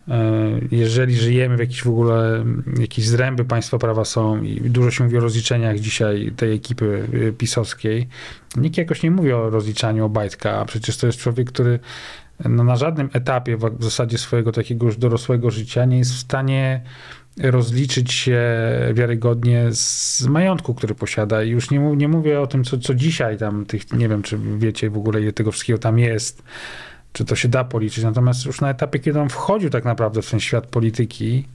e, 0.07 0.59
jeżeli 0.71 1.15
żyjemy 1.15 1.57
w 1.57 1.59
jakiejś 1.59 1.83
w 1.83 1.89
ogóle, 1.89 2.45
jakieś 2.79 3.07
zręby 3.07 3.45
państwa 3.45 3.77
prawa 3.77 4.05
są 4.05 4.43
i 4.43 4.61
dużo 4.61 4.91
się 4.91 5.03
mówi 5.03 5.17
o 5.17 5.19
rozliczeniach 5.19 5.79
dzisiaj 5.79 6.33
tej 6.35 6.53
ekipy 6.53 7.07
y, 7.13 7.33
pisowskiej, 7.37 8.07
nikt 8.55 8.77
jakoś 8.77 9.03
nie 9.03 9.11
mówi 9.11 9.31
o 9.31 9.49
rozliczaniu 9.49 10.05
Obajtka, 10.05 10.59
a 10.59 10.65
przecież 10.65 10.97
to 10.97 11.07
jest 11.07 11.19
człowiek, 11.19 11.47
który 11.47 11.79
no, 12.45 12.63
na 12.63 12.75
żadnym 12.75 13.09
etapie 13.13 13.57
w 13.57 13.83
zasadzie 13.83 14.17
swojego 14.17 14.51
takiego 14.51 14.85
już 14.85 14.97
dorosłego 14.97 15.51
życia 15.51 15.85
nie 15.85 15.97
jest 15.97 16.13
w 16.13 16.19
stanie 16.19 16.81
rozliczyć 17.37 18.13
się 18.13 18.41
wiarygodnie 18.93 19.65
z 19.71 20.27
majątku, 20.27 20.73
który 20.73 20.95
posiada. 20.95 21.43
I 21.43 21.49
już 21.49 21.71
nie, 21.71 21.79
nie 21.79 22.07
mówię 22.07 22.41
o 22.41 22.47
tym, 22.47 22.63
co, 22.63 22.77
co 22.77 22.95
dzisiaj 22.95 23.37
tam, 23.37 23.65
tych, 23.65 23.93
nie 23.93 24.09
wiem, 24.09 24.21
czy 24.21 24.37
wiecie 24.57 24.89
w 24.89 24.97
ogóle, 24.97 25.21
ile 25.21 25.33
tego 25.33 25.51
wszystkiego 25.51 25.79
tam 25.79 25.99
jest, 25.99 26.43
czy 27.13 27.25
to 27.25 27.35
się 27.35 27.47
da 27.47 27.63
policzyć. 27.63 28.03
Natomiast 28.03 28.45
już 28.45 28.61
na 28.61 28.69
etapie, 28.69 28.99
kiedy 28.99 29.21
on 29.21 29.29
wchodził 29.29 29.69
tak 29.69 29.85
naprawdę 29.85 30.21
w 30.21 30.31
ten 30.31 30.39
świat 30.39 30.67
polityki, 30.67 31.47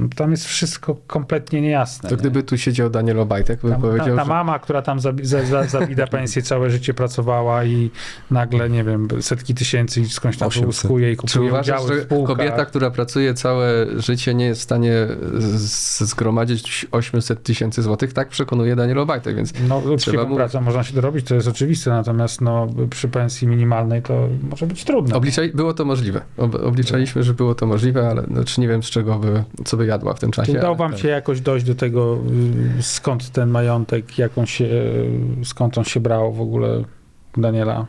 no, 0.00 0.08
tam 0.16 0.30
jest 0.30 0.44
wszystko 0.44 0.96
kompletnie 1.06 1.60
niejasne. 1.60 2.08
to 2.08 2.14
nie? 2.14 2.20
gdyby 2.20 2.42
tu 2.42 2.58
siedział 2.58 2.90
Daniel 2.90 3.20
Obajtek, 3.20 3.60
by 3.62 3.70
Tam, 3.70 3.80
ta, 3.82 3.86
powiedział, 3.88 4.16
ta 4.16 4.24
że 4.24 4.28
mama, 4.28 4.58
która 4.58 4.82
tam 4.82 5.00
za, 5.00 5.12
za, 5.22 5.44
za, 5.44 5.64
zabida 5.64 6.06
pensję, 6.06 6.42
całe 6.42 6.70
życie 6.70 6.94
pracowała 6.94 7.64
i 7.64 7.90
nagle, 8.30 8.70
nie 8.70 8.84
wiem, 8.84 9.08
setki 9.20 9.54
tysięcy 9.54 10.00
i 10.00 10.06
skądś 10.08 10.38
tam 10.38 10.48
800. 10.48 10.62
wyłuskuje 10.62 11.12
i 11.12 11.16
Czy 11.16 11.20
kupuje 11.22 11.48
uważasz, 11.50 11.82
udziały 11.84 12.00
że 12.00 12.06
kobieta, 12.26 12.64
która 12.64 12.90
pracuje 12.90 13.34
całe 13.34 13.86
życie, 14.00 14.34
nie 14.34 14.44
jest 14.46 14.60
w 14.60 14.64
stanie 14.64 14.92
z- 15.38 16.00
zgromadzić 16.00 16.86
800 16.90 17.42
tysięcy 17.42 17.82
złotych? 17.82 18.12
Tak 18.12 18.28
przekonuje 18.28 18.76
Daniel 18.76 18.98
Obajtek, 18.98 19.36
więc 19.36 19.52
No, 19.68 19.78
uczciwą 19.78 20.26
mu- 20.28 20.36
pracą 20.36 20.60
można 20.60 20.82
się 20.84 20.94
dorobić, 20.94 21.26
to 21.26 21.34
jest 21.34 21.48
oczywiste, 21.48 21.90
natomiast 21.90 22.40
no, 22.40 22.66
przy 22.90 23.08
pensji 23.08 23.48
minimalnej 23.48 24.02
to 24.02 24.28
może 24.50 24.66
być 24.66 24.84
trudne. 24.84 25.14
Obliczaj, 25.14 25.50
było 25.54 25.74
to 25.74 25.84
możliwe. 25.84 26.20
Ob, 26.36 26.54
obliczaliśmy, 26.54 27.22
że 27.22 27.34
było 27.34 27.54
to 27.54 27.66
możliwe, 27.66 28.08
ale 28.08 28.22
znaczy 28.22 28.60
nie 28.60 28.68
wiem 28.68 28.82
z 28.82 28.86
czego 28.86 29.18
by, 29.18 29.44
co 29.64 29.76
by 29.76 29.83
jadła 29.86 30.14
w 30.14 30.20
tym 30.20 30.30
czasie. 30.30 30.52
Udało 30.52 30.74
wam 30.74 30.96
się 30.96 31.08
jakoś 31.08 31.40
dojść 31.40 31.66
do 31.66 31.74
tego, 31.74 32.18
y, 32.78 32.82
skąd 32.82 33.30
ten 33.30 33.50
majątek, 33.50 34.18
jak 34.18 34.38
on 34.38 34.46
się, 34.46 34.64
y, 34.64 35.44
skąd 35.44 35.78
on 35.78 35.84
się 35.84 36.00
brał 36.00 36.32
w 36.32 36.40
ogóle 36.40 36.84
Daniela? 37.36 37.86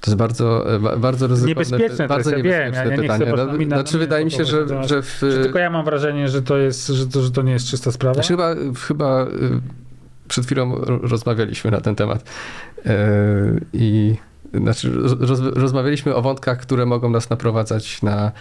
To 0.00 0.10
jest 0.10 0.18
bardzo, 0.18 0.74
e, 0.74 0.78
ba- 0.78 0.96
bardzo 0.96 1.26
ryzykowne, 1.26 1.48
Niebezpieczne 1.48 2.08
to 2.08 2.14
bardzo 2.14 2.30
jest, 2.30 2.44
ja 2.44 2.52
wiem, 2.52 2.72
niebezpieczne 2.72 2.90
ja 2.90 3.16
nie 3.18 3.24
chcę 3.24 3.46
No, 3.46 3.66
znaczy 3.66 3.94
na 3.94 4.00
wydaje 4.00 4.24
mi 4.24 4.30
się, 4.30 4.44
że, 4.44 4.58
poprowadzić, 4.58 4.90
że 4.90 5.02
w, 5.02 5.18
Czy 5.20 5.42
tylko 5.42 5.58
ja 5.58 5.70
mam 5.70 5.84
wrażenie, 5.84 6.28
że 6.28 6.42
to 6.42 6.58
jest, 6.58 6.86
że 6.86 7.06
to, 7.06 7.22
że 7.22 7.30
to 7.30 7.42
nie 7.42 7.52
jest 7.52 7.66
czysta 7.66 7.92
sprawa? 7.92 8.14
znaczy 8.14 8.28
chyba, 8.28 8.54
chyba 8.86 9.22
y, 9.22 9.28
przed 10.28 10.46
chwilą 10.46 10.74
rozmawialiśmy 10.84 11.70
na 11.70 11.80
ten 11.80 11.94
temat 11.94 12.30
i 13.72 14.16
znaczy 14.54 14.90
roz, 15.20 15.40
rozmawialiśmy 15.40 16.14
o 16.14 16.22
wątkach, 16.22 16.60
które 16.60 16.86
mogą 16.86 17.10
nas 17.10 17.30
naprowadzać 17.30 18.02
na, 18.02 18.32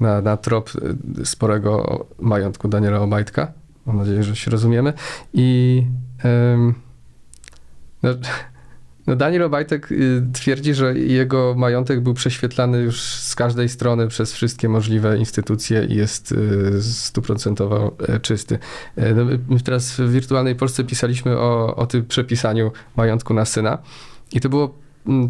na, 0.00 0.20
na 0.20 0.36
trop 0.36 0.70
sporego 1.24 2.06
majątku 2.18 2.68
Daniela 2.68 3.00
Obajtka. 3.00 3.52
Mam 3.86 3.96
nadzieję, 3.96 4.22
że 4.22 4.36
się 4.36 4.50
rozumiemy. 4.50 4.92
I 5.34 5.82
no, 8.02 8.10
no 9.06 9.16
Daniel 9.16 9.42
Obajtek 9.42 9.92
y, 9.92 10.22
twierdzi, 10.32 10.74
że 10.74 10.98
jego 10.98 11.54
majątek 11.56 12.00
był 12.00 12.14
prześwietlany 12.14 12.78
już 12.78 13.00
z 13.02 13.34
każdej 13.34 13.68
strony 13.68 14.08
przez 14.08 14.32
wszystkie 14.32 14.68
możliwe 14.68 15.18
instytucje 15.18 15.84
i 15.84 15.94
jest 15.94 16.32
y, 16.32 16.82
stuprocentowo 16.82 17.96
e, 18.08 18.20
czysty. 18.20 18.58
E, 18.96 19.14
no 19.14 19.24
my 19.24 19.60
teraz 19.60 19.90
w 19.90 20.12
Wirtualnej 20.12 20.54
Polsce 20.54 20.84
pisaliśmy 20.84 21.38
o, 21.38 21.76
o 21.76 21.86
tym 21.86 22.06
przepisaniu 22.06 22.72
majątku 22.96 23.34
na 23.34 23.44
syna 23.44 23.78
i 24.32 24.40
to 24.40 24.48
było, 24.48 24.74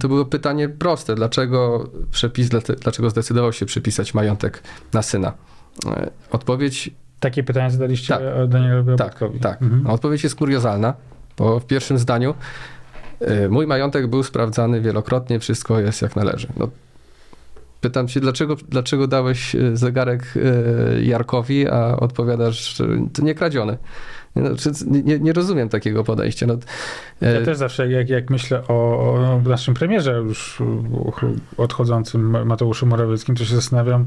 to 0.01 0.09
było 0.09 0.25
pytanie 0.25 0.69
proste. 0.69 1.15
Dlaczego, 1.15 1.91
przepis, 2.11 2.49
dlaczego 2.81 3.11
zdecydował 3.11 3.53
się 3.53 3.67
przepisać 3.67 4.15
majątek 4.15 4.63
na 4.93 5.03
syna? 5.03 5.33
E, 5.87 6.11
odpowiedź... 6.31 6.91
Takie 7.21 7.43
pytanie 7.43 7.71
zadaliście 7.71 8.15
tak, 8.15 8.49
Danielowi. 8.49 8.97
Tak, 8.97 9.21
tak. 9.41 9.63
Mhm. 9.63 9.87
Odpowiedź 9.87 10.25
jest 10.25 10.35
kuriozalna, 10.35 10.95
bo 11.37 11.61
w 11.61 11.67
pierwszym 11.67 11.99
zdaniu 11.99 12.35
Y, 13.29 13.49
mój 13.49 13.67
majątek 13.67 14.07
był 14.07 14.23
sprawdzany 14.23 14.81
wielokrotnie, 14.81 15.41
wszystko 15.41 15.81
jest 15.81 16.03
jak 16.03 16.17
należy. 16.17 16.49
No, 16.57 16.69
pytam 17.81 18.09
się, 18.09 18.21
dlaczego, 18.21 18.57
dlaczego 18.69 19.07
dałeś 19.07 19.55
y, 19.55 19.77
zegarek 19.77 20.35
Jarkowi, 21.03 21.69
a 21.69 21.97
odpowiadasz, 21.97 22.77
że 22.77 22.85
to 23.13 23.23
nie 23.23 23.35
kradziony. 23.35 23.79
No, 24.37 24.51
nie, 24.87 25.19
nie, 25.19 25.33
rozumiem 25.33 25.69
takiego 25.69 26.05
podejścia. 26.05 26.47
No, 26.47 26.57
ja 27.21 27.45
też 27.45 27.57
zawsze, 27.57 27.91
jak, 27.91 28.09
jak 28.09 28.31
myślę 28.31 28.63
o, 28.69 29.01
o 29.35 29.41
naszym 29.49 29.75
premierze 29.75 30.13
już 30.13 30.63
odchodzącym 31.57 32.47
Mateuszu 32.47 32.87
Morawieckim, 32.87 33.35
to 33.35 33.45
się 33.45 33.55
zastanawiam, 33.55 34.05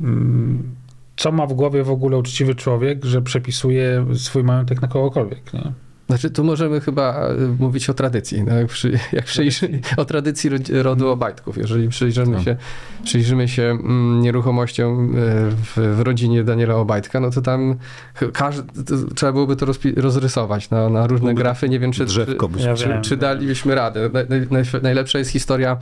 mm, 0.00 0.74
co 1.16 1.32
ma 1.32 1.46
w 1.46 1.52
głowie 1.52 1.82
w 1.82 1.90
ogóle 1.90 2.16
uczciwy 2.16 2.54
człowiek, 2.54 3.04
że 3.04 3.22
przepisuje 3.22 4.06
swój 4.14 4.44
majątek 4.44 4.82
na 4.82 4.88
kogokolwiek. 4.88 5.52
Nie? 5.52 5.72
Znaczy, 6.06 6.30
tu 6.30 6.44
możemy 6.44 6.80
chyba 6.80 7.28
e, 7.28 7.34
mówić 7.58 7.90
o 7.90 7.94
tradycji, 7.94 8.42
no, 8.42 8.54
jak, 8.54 8.66
przy, 8.66 8.98
jak 9.12 9.24
przyjrzy, 9.24 9.80
o 9.96 10.04
tradycji 10.04 10.50
rodu 10.82 11.08
Obajtków. 11.08 11.56
Jeżeli 11.56 11.88
przyjrzymy 11.88 12.36
no. 12.36 12.42
się, 12.42 12.56
przyjrzymy 13.04 13.48
się 13.48 13.62
mm, 13.62 14.20
nieruchomościom 14.20 15.10
e, 15.10 15.20
w, 15.50 15.96
w, 15.96 16.00
rodzinie 16.00 16.44
Daniela 16.44 16.74
Obajtka, 16.74 17.20
no 17.20 17.30
to 17.30 17.42
tam 17.42 17.76
każdy, 18.32 18.84
to 18.84 19.14
trzeba 19.14 19.32
byłoby 19.32 19.56
to 19.56 19.66
rozpi- 19.66 20.00
rozrysować 20.00 20.70
na, 20.70 20.88
na 20.88 21.06
różne 21.06 21.26
Byłby 21.26 21.42
grafy. 21.42 21.68
Nie 21.68 21.78
wiem, 21.78 21.92
czy, 21.92 22.04
drzewko 22.04 22.48
czy, 22.48 22.74
czy, 22.76 23.00
czy, 23.02 23.16
dalibyśmy 23.16 23.74
radę. 23.74 24.10
Naj, 24.12 24.46
naj, 24.50 24.64
najlepsza 24.82 25.18
jest 25.18 25.30
historia 25.30 25.76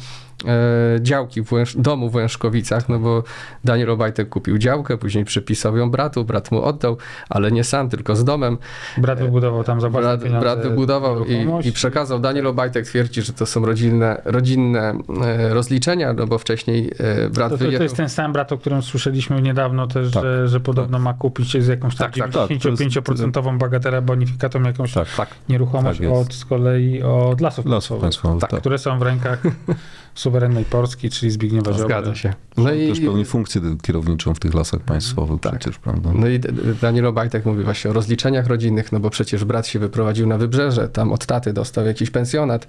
działki 1.01 1.45
w 1.45 1.53
Łęż, 1.53 1.77
domu 1.77 2.11
w 2.11 2.15
Łężkowicach, 2.15 2.89
no 2.89 2.99
bo 2.99 3.23
Daniel 3.65 3.91
Obajtek 3.91 4.29
kupił 4.29 4.59
działkę, 4.59 4.99
później 4.99 5.25
przypisał 5.25 5.77
ją 5.77 5.91
bratu, 5.91 6.25
brat 6.25 6.51
mu 6.51 6.63
oddał, 6.63 6.97
ale 7.29 7.53
nie 7.53 7.65
sam, 7.65 7.89
tylko 7.89 8.17
z 8.17 8.25
domem. 8.25 8.59
Brat 8.99 9.19
wybudował 9.19 9.65
tam 9.65 9.81
za 9.81 9.91
brat, 9.91 10.25
brat 10.41 10.63
wybudował 10.63 11.25
i, 11.25 11.69
i, 11.69 11.73
przekazał. 11.73 12.21
Daniel 12.21 12.47
Obajtek 12.47 12.87
twierdzi, 12.87 13.23
że 13.23 13.33
to 13.33 13.47
są 13.47 13.67
rodzinne, 13.67 14.23
rodzinne 14.25 14.99
e, 15.25 15.55
rozliczenia, 15.55 16.13
no 16.13 16.27
bo 16.27 16.39
wcześniej 16.39 16.91
e, 16.99 17.29
brat 17.29 17.51
to, 17.51 17.59
to, 17.59 17.65
wyjechał. 17.65 17.79
To 17.79 17.83
jest 17.83 17.97
ten 17.97 18.09
sam 18.09 18.33
brat, 18.33 18.53
o 18.53 18.59
którym 18.59 18.83
słyszeliśmy 18.83 19.43
niedawno 19.43 19.87
też, 19.87 20.11
tak, 20.11 20.23
że, 20.23 20.49
że 20.49 20.61
podobno 20.61 20.99
tak. 20.99 21.05
ma 21.05 21.15
kupić 21.15 21.63
z 21.65 21.67
jakąś 21.67 21.97
tak, 21.97 22.15
tak, 22.15 22.51
95% 22.51 23.33
tak, 23.33 23.59
bagatelę 23.59 24.03
bonifikatą 24.03 24.63
jakąś 24.63 24.93
tak, 24.93 25.09
tak. 25.17 25.29
nieruchomość 25.49 26.01
tak 26.01 26.09
od 26.11 26.35
z 26.35 26.45
kolei 26.45 27.03
od 27.03 27.41
lasów, 27.41 27.67
lasów 27.67 28.01
państwowych, 28.01 28.41
tak, 28.41 28.61
które 28.61 28.79
są 28.79 28.99
w 28.99 29.03
rękach 29.03 29.43
suwerennej 30.33 30.64
Polski, 30.64 31.11
czyli 31.11 31.33
Zbigniewa 31.33 31.73
Ziobry. 31.73 31.85
Zgadza 31.85 32.14
się. 32.14 32.33
No 32.57 32.73
i 32.73 32.88
też 32.88 33.01
pełni 33.01 33.25
funkcję 33.25 33.61
kierowniczą 33.83 34.35
w 34.35 34.38
tych 34.38 34.55
lasach 34.55 34.81
państwowych 34.81 35.40
tak. 35.40 35.59
przecież, 35.59 35.79
prawda? 35.79 36.11
No 36.14 36.29
i 36.29 36.40
Daniel 36.81 37.07
Obajtek 37.07 37.47
mówi 37.47 37.64
właśnie 37.64 37.90
o 37.90 37.92
rozliczeniach 37.92 38.47
rodzinnych, 38.47 38.92
no 38.92 39.01
bo 39.01 39.11
przecież 39.11 39.45
brat 39.45 39.66
się 39.66 39.79
wyprowadził 39.79 40.27
na 40.27 40.38
wybrzeże, 40.38 40.88
tam 40.88 41.12
od 41.12 41.27
taty 41.27 41.53
dostał 41.53 41.87
jakiś 41.87 42.11
pensjonat, 42.11 42.66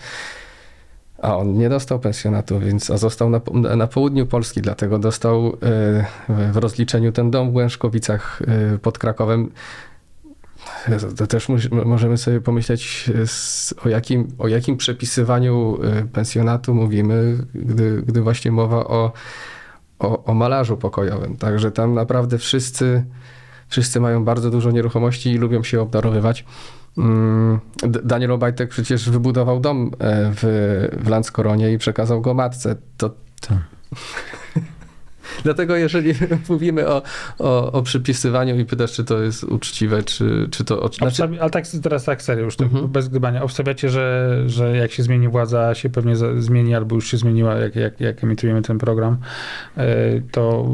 a 1.21 1.37
on 1.37 1.57
nie 1.57 1.69
dostał 1.69 1.99
pensjonatu, 1.99 2.59
więc 2.59 2.89
a 2.89 2.97
został 2.97 3.29
na, 3.29 3.41
na 3.75 3.87
południu 3.87 4.25
Polski, 4.25 4.61
dlatego 4.61 4.99
dostał 4.99 5.47
y, 5.47 5.53
w 6.51 6.57
rozliczeniu 6.57 7.11
ten 7.11 7.31
dom 7.31 7.51
w 7.51 7.55
Łężkowicach 7.55 8.41
y, 8.75 8.79
pod 8.79 8.97
Krakowem 8.97 9.51
to 11.17 11.27
też 11.27 11.47
możemy 11.85 12.17
sobie 12.17 12.41
pomyśleć, 12.41 13.11
o 13.85 13.89
jakim, 13.89 14.27
o 14.37 14.47
jakim 14.47 14.77
przepisywaniu 14.77 15.79
y, 15.83 16.07
pensjonatu 16.07 16.73
mówimy, 16.73 17.37
gdy, 17.55 18.01
gdy 18.01 18.21
właśnie 18.21 18.51
mowa 18.51 18.77
o, 18.77 19.11
o, 19.99 20.23
o 20.23 20.33
malarzu 20.33 20.77
pokojowym. 20.77 21.37
Także 21.37 21.71
tam 21.71 21.93
naprawdę 21.93 22.37
wszyscy, 22.37 23.05
wszyscy 23.67 23.99
mają 23.99 24.25
bardzo 24.25 24.49
dużo 24.49 24.71
nieruchomości 24.71 25.31
i 25.31 25.37
lubią 25.37 25.63
się 25.63 25.81
obdarowywać. 25.81 26.45
Mm, 26.97 27.59
Daniel 28.03 28.31
Obajtek 28.31 28.69
przecież 28.69 29.09
wybudował 29.09 29.59
dom 29.59 29.91
e, 29.99 30.31
w, 30.35 30.89
w 31.03 31.07
Landskoronie 31.07 31.73
i 31.73 31.77
przekazał 31.77 32.21
go 32.21 32.33
matce. 32.33 32.75
To, 32.97 33.09
to... 33.41 33.55
Dlatego 35.43 35.75
jeżeli 35.75 36.13
mówimy 36.49 36.87
o, 36.87 37.01
o, 37.39 37.71
o 37.71 37.81
przypisywaniu 37.81 38.59
i 38.59 38.65
pytasz, 38.65 38.91
czy 38.91 39.03
to 39.03 39.21
jest 39.21 39.43
uczciwe, 39.43 40.03
czy, 40.03 40.47
czy 40.51 40.63
to... 40.63 40.89
Znaczy... 40.93 41.23
ale 41.23 41.49
tak 41.49 41.65
teraz 41.83 42.03
tak 42.03 42.21
serio, 42.21 42.45
już 42.45 42.55
tak 42.55 42.67
mhm. 42.67 42.87
bez 42.87 43.07
gdybania. 43.07 43.43
Obstawiacie, 43.43 43.89
że, 43.89 44.37
że 44.45 44.77
jak 44.77 44.91
się 44.91 45.03
zmieni 45.03 45.27
władza, 45.27 45.75
się 45.75 45.89
pewnie 45.89 46.15
zmieni, 46.37 46.75
albo 46.75 46.95
już 46.95 47.11
się 47.11 47.17
zmieniła, 47.17 47.55
jak, 47.55 47.75
jak, 47.75 47.99
jak 47.99 48.23
emitujemy 48.23 48.61
ten 48.61 48.77
program, 48.77 49.17
e, 49.77 50.21
to 50.31 50.65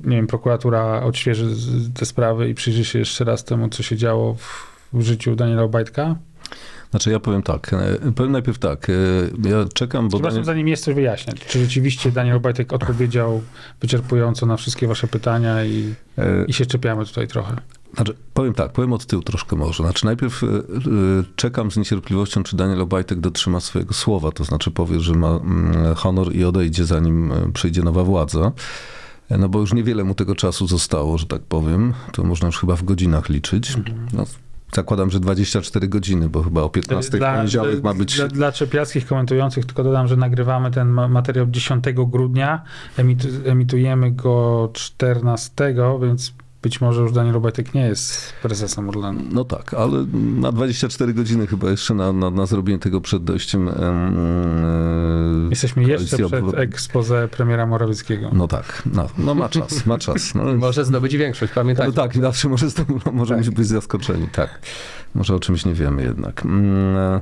nie 0.00 0.16
wiem, 0.16 0.26
prokuratura 0.26 1.02
odświeży 1.02 1.46
te 1.94 2.06
sprawy 2.06 2.48
i 2.48 2.54
przyjrzy 2.54 2.84
się 2.84 2.98
jeszcze 2.98 3.24
raz 3.24 3.44
temu, 3.44 3.68
co 3.68 3.82
się 3.82 3.96
działo 3.96 4.34
w, 4.34 4.76
w 4.92 5.02
życiu 5.02 5.36
Daniela 5.36 5.62
Obajtka? 5.62 6.16
Znaczy 6.90 7.10
ja 7.10 7.20
powiem 7.20 7.42
tak, 7.42 7.72
e, 7.72 8.12
powiem 8.12 8.32
najpierw 8.32 8.58
tak, 8.58 8.90
e, 8.90 8.92
ja 9.48 9.64
czekam, 9.74 10.08
bo... 10.08 10.10
Przepraszam, 10.10 10.34
Daniel... 10.34 10.44
zanim 10.44 10.68
jeszcze 10.68 10.94
wyjaśniać, 10.94 11.36
czy 11.46 11.60
rzeczywiście 11.60 12.12
Daniel 12.12 12.36
Obajtek 12.36 12.72
odpowiedział 12.72 13.42
wyczerpująco 13.80 14.46
na 14.46 14.56
wszystkie 14.56 14.86
wasze 14.86 15.06
pytania 15.06 15.64
i, 15.64 15.94
e, 16.18 16.44
i 16.44 16.52
się 16.52 16.66
czepiamy 16.66 17.06
tutaj 17.06 17.28
trochę? 17.28 17.56
Znaczy, 17.94 18.14
powiem 18.34 18.54
tak, 18.54 18.72
powiem 18.72 18.92
od 18.92 19.06
tyłu 19.06 19.22
troszkę 19.22 19.56
może. 19.56 19.82
Znaczy, 19.82 20.04
najpierw 20.04 20.42
czekam 21.36 21.70
z 21.70 21.76
niecierpliwością, 21.76 22.42
czy 22.42 22.56
Daniel 22.56 22.80
Obajtek 22.80 23.20
dotrzyma 23.20 23.60
swojego 23.60 23.94
słowa, 23.94 24.32
to 24.32 24.44
znaczy 24.44 24.70
powie, 24.70 25.00
że 25.00 25.14
ma 25.14 25.28
mm, 25.30 25.94
honor 25.94 26.34
i 26.34 26.44
odejdzie, 26.44 26.84
zanim 26.84 27.32
przyjdzie 27.54 27.82
nowa 27.82 28.04
władza. 28.04 28.52
No 29.38 29.48
bo 29.48 29.60
już 29.60 29.72
niewiele 29.72 30.04
mu 30.04 30.14
tego 30.14 30.34
czasu 30.34 30.66
zostało, 30.66 31.18
że 31.18 31.26
tak 31.26 31.42
powiem. 31.42 31.94
To 32.12 32.24
można 32.24 32.46
już 32.46 32.58
chyba 32.58 32.76
w 32.76 32.82
godzinach 32.82 33.28
liczyć. 33.28 33.76
Mhm. 33.76 34.06
No, 34.12 34.24
Zakładam, 34.74 35.10
że 35.10 35.20
24 35.20 35.88
godziny, 35.88 36.28
bo 36.28 36.42
chyba 36.42 36.62
o 36.62 36.68
15 36.68 37.18
dla, 37.18 37.34
poniedziałek 37.34 37.82
ma 37.82 37.94
być. 37.94 38.16
Dla, 38.16 38.28
dla 38.28 38.52
czepialskich 38.52 39.06
komentujących 39.06 39.66
tylko 39.66 39.84
dodam, 39.84 40.08
że 40.08 40.16
nagrywamy 40.16 40.70
ten 40.70 40.88
materiał 40.88 41.46
10 41.46 41.84
grudnia, 41.94 42.62
emitujemy 43.44 44.10
go 44.10 44.70
14, 44.72 45.74
więc 46.02 46.32
być 46.62 46.80
może 46.80 47.00
już 47.00 47.12
Daniel 47.12 47.36
Obajtek 47.36 47.74
nie 47.74 47.80
jest 47.80 48.32
prezesem 48.42 48.88
Orlenu. 48.88 49.20
No 49.32 49.44
tak, 49.44 49.74
ale 49.74 50.06
na 50.14 50.52
24 50.52 51.14
godziny 51.14 51.46
chyba 51.46 51.70
jeszcze 51.70 51.94
na, 51.94 52.12
na, 52.12 52.30
na 52.30 52.46
zrobienie 52.46 52.78
tego 52.78 53.00
przed 53.00 53.24
dojściem. 53.24 53.68
E, 53.68 55.50
Jesteśmy 55.50 55.84
jeszcze 55.84 56.16
przed 56.16 56.54
expose 56.54 57.28
premiera 57.28 57.66
Morawieckiego. 57.66 58.30
No 58.32 58.48
tak, 58.48 58.82
no, 58.94 59.08
no 59.18 59.34
ma 59.34 59.48
czas, 59.48 59.86
ma 59.86 59.98
czas. 59.98 60.34
No, 60.34 60.44
może 60.54 60.84
zdobyć 60.84 61.16
większość, 61.16 61.52
pamiętajcie. 61.52 61.92
No 61.96 62.02
tak, 62.02 62.16
zawsze 62.16 62.48
może, 62.48 62.66
no, 63.06 63.12
możemy 63.12 63.44
tak. 63.44 63.54
być 63.54 63.66
zaskoczeni, 63.66 64.28
tak. 64.32 64.60
Może 65.14 65.34
o 65.34 65.40
czymś 65.40 65.64
nie 65.64 65.74
wiemy 65.74 66.02
jednak. 66.02 66.42
E, 66.46 67.20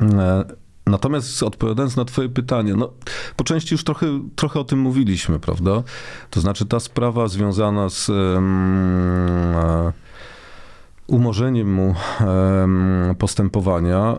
e, 0.00 0.44
Natomiast 0.86 1.42
odpowiadając 1.42 1.96
na 1.96 2.04
Twoje 2.04 2.28
pytanie, 2.28 2.74
no, 2.74 2.90
po 3.36 3.44
części 3.44 3.74
już 3.74 3.84
trochę, 3.84 4.06
trochę 4.36 4.60
o 4.60 4.64
tym 4.64 4.78
mówiliśmy, 4.78 5.40
prawda? 5.40 5.82
To 6.30 6.40
znaczy 6.40 6.66
ta 6.66 6.80
sprawa 6.80 7.28
związana 7.28 7.88
z 7.88 8.08
um, 8.08 9.92
umorzeniem 11.06 11.72
mu 11.72 11.94
um, 12.20 13.14
postępowania 13.18 14.18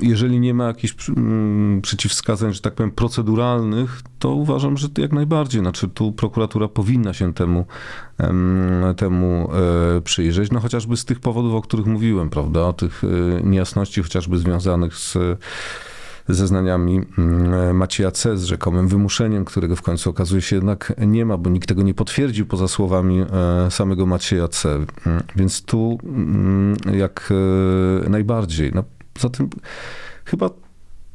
jeżeli 0.00 0.40
nie 0.40 0.54
ma 0.54 0.66
jakichś 0.66 1.08
mm, 1.08 1.82
przeciwwskazań, 1.82 2.54
że 2.54 2.60
tak 2.60 2.74
powiem, 2.74 2.90
proceduralnych, 2.90 4.02
to 4.18 4.30
uważam, 4.32 4.76
że 4.76 4.88
jak 4.98 5.12
najbardziej. 5.12 5.60
Znaczy, 5.60 5.88
tu 5.88 6.12
prokuratura 6.12 6.68
powinna 6.68 7.12
się 7.12 7.34
temu, 7.34 7.66
temu 8.96 9.50
e, 9.96 10.00
przyjrzeć, 10.00 10.50
no 10.50 10.60
chociażby 10.60 10.96
z 10.96 11.04
tych 11.04 11.20
powodów, 11.20 11.54
o 11.54 11.62
których 11.62 11.86
mówiłem, 11.86 12.30
prawda? 12.30 12.60
O 12.60 12.72
tych 12.72 13.02
e, 13.04 13.42
niejasności 13.42 14.02
chociażby 14.02 14.38
związanych 14.38 14.94
z 14.94 15.18
zeznaniami 16.28 17.00
mm, 17.18 17.76
Macieja 17.76 18.10
C. 18.10 18.36
z 18.36 18.44
rzekomym 18.44 18.88
wymuszeniem, 18.88 19.44
którego 19.44 19.76
w 19.76 19.82
końcu 19.82 20.10
okazuje 20.10 20.42
się 20.42 20.56
jednak 20.56 20.92
nie 21.06 21.26
ma, 21.26 21.36
bo 21.36 21.50
nikt 21.50 21.68
tego 21.68 21.82
nie 21.82 21.94
potwierdził 21.94 22.46
poza 22.46 22.68
słowami 22.68 23.20
e, 23.20 23.70
samego 23.70 24.06
Macieja 24.06 24.48
C. 24.48 24.74
Mm, 24.74 24.86
Więc 25.36 25.62
tu 25.62 25.98
jak 26.92 27.32
najbardziej. 28.08 28.72
No, 28.74 28.84
zatem 29.20 29.50
chyba 30.24 30.50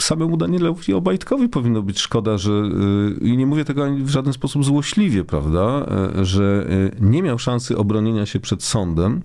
samemu 0.02 0.38
Danielowi 0.38 0.94
Obajtkowi 0.94 1.50
powinno 1.50 1.82
być 1.82 2.00
szkoda, 2.00 2.38
że 2.38 2.52
y, 2.52 3.28
i 3.28 3.38
nie 3.38 3.46
mówię 3.46 3.66
tego 3.66 3.86
ani 3.86 4.04
w 4.04 4.10
żaden 4.10 4.34
sposób 4.34 4.66
złośliwie, 4.66 5.24
prawda, 5.24 5.86
e, 6.20 6.26
że 6.26 6.68
y, 6.70 6.96
nie 7.02 7.24
miał 7.24 7.40
szansy 7.40 7.78
obronienia 7.78 8.26
się 8.26 8.40
przed 8.40 8.64
sądem, 8.64 9.22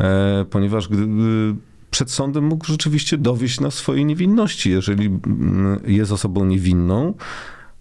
e, 0.00 0.44
ponieważ 0.50 0.88
gdyby 0.88 1.54
przed 1.90 2.10
sądem 2.10 2.44
mógł 2.44 2.66
rzeczywiście 2.66 3.18
dowieść 3.18 3.60
na 3.60 3.70
swojej 3.70 4.04
niewinności. 4.04 4.70
Jeżeli 4.70 5.06
mm, 5.06 5.80
jest 5.86 6.12
osobą 6.12 6.44
niewinną, 6.44 7.14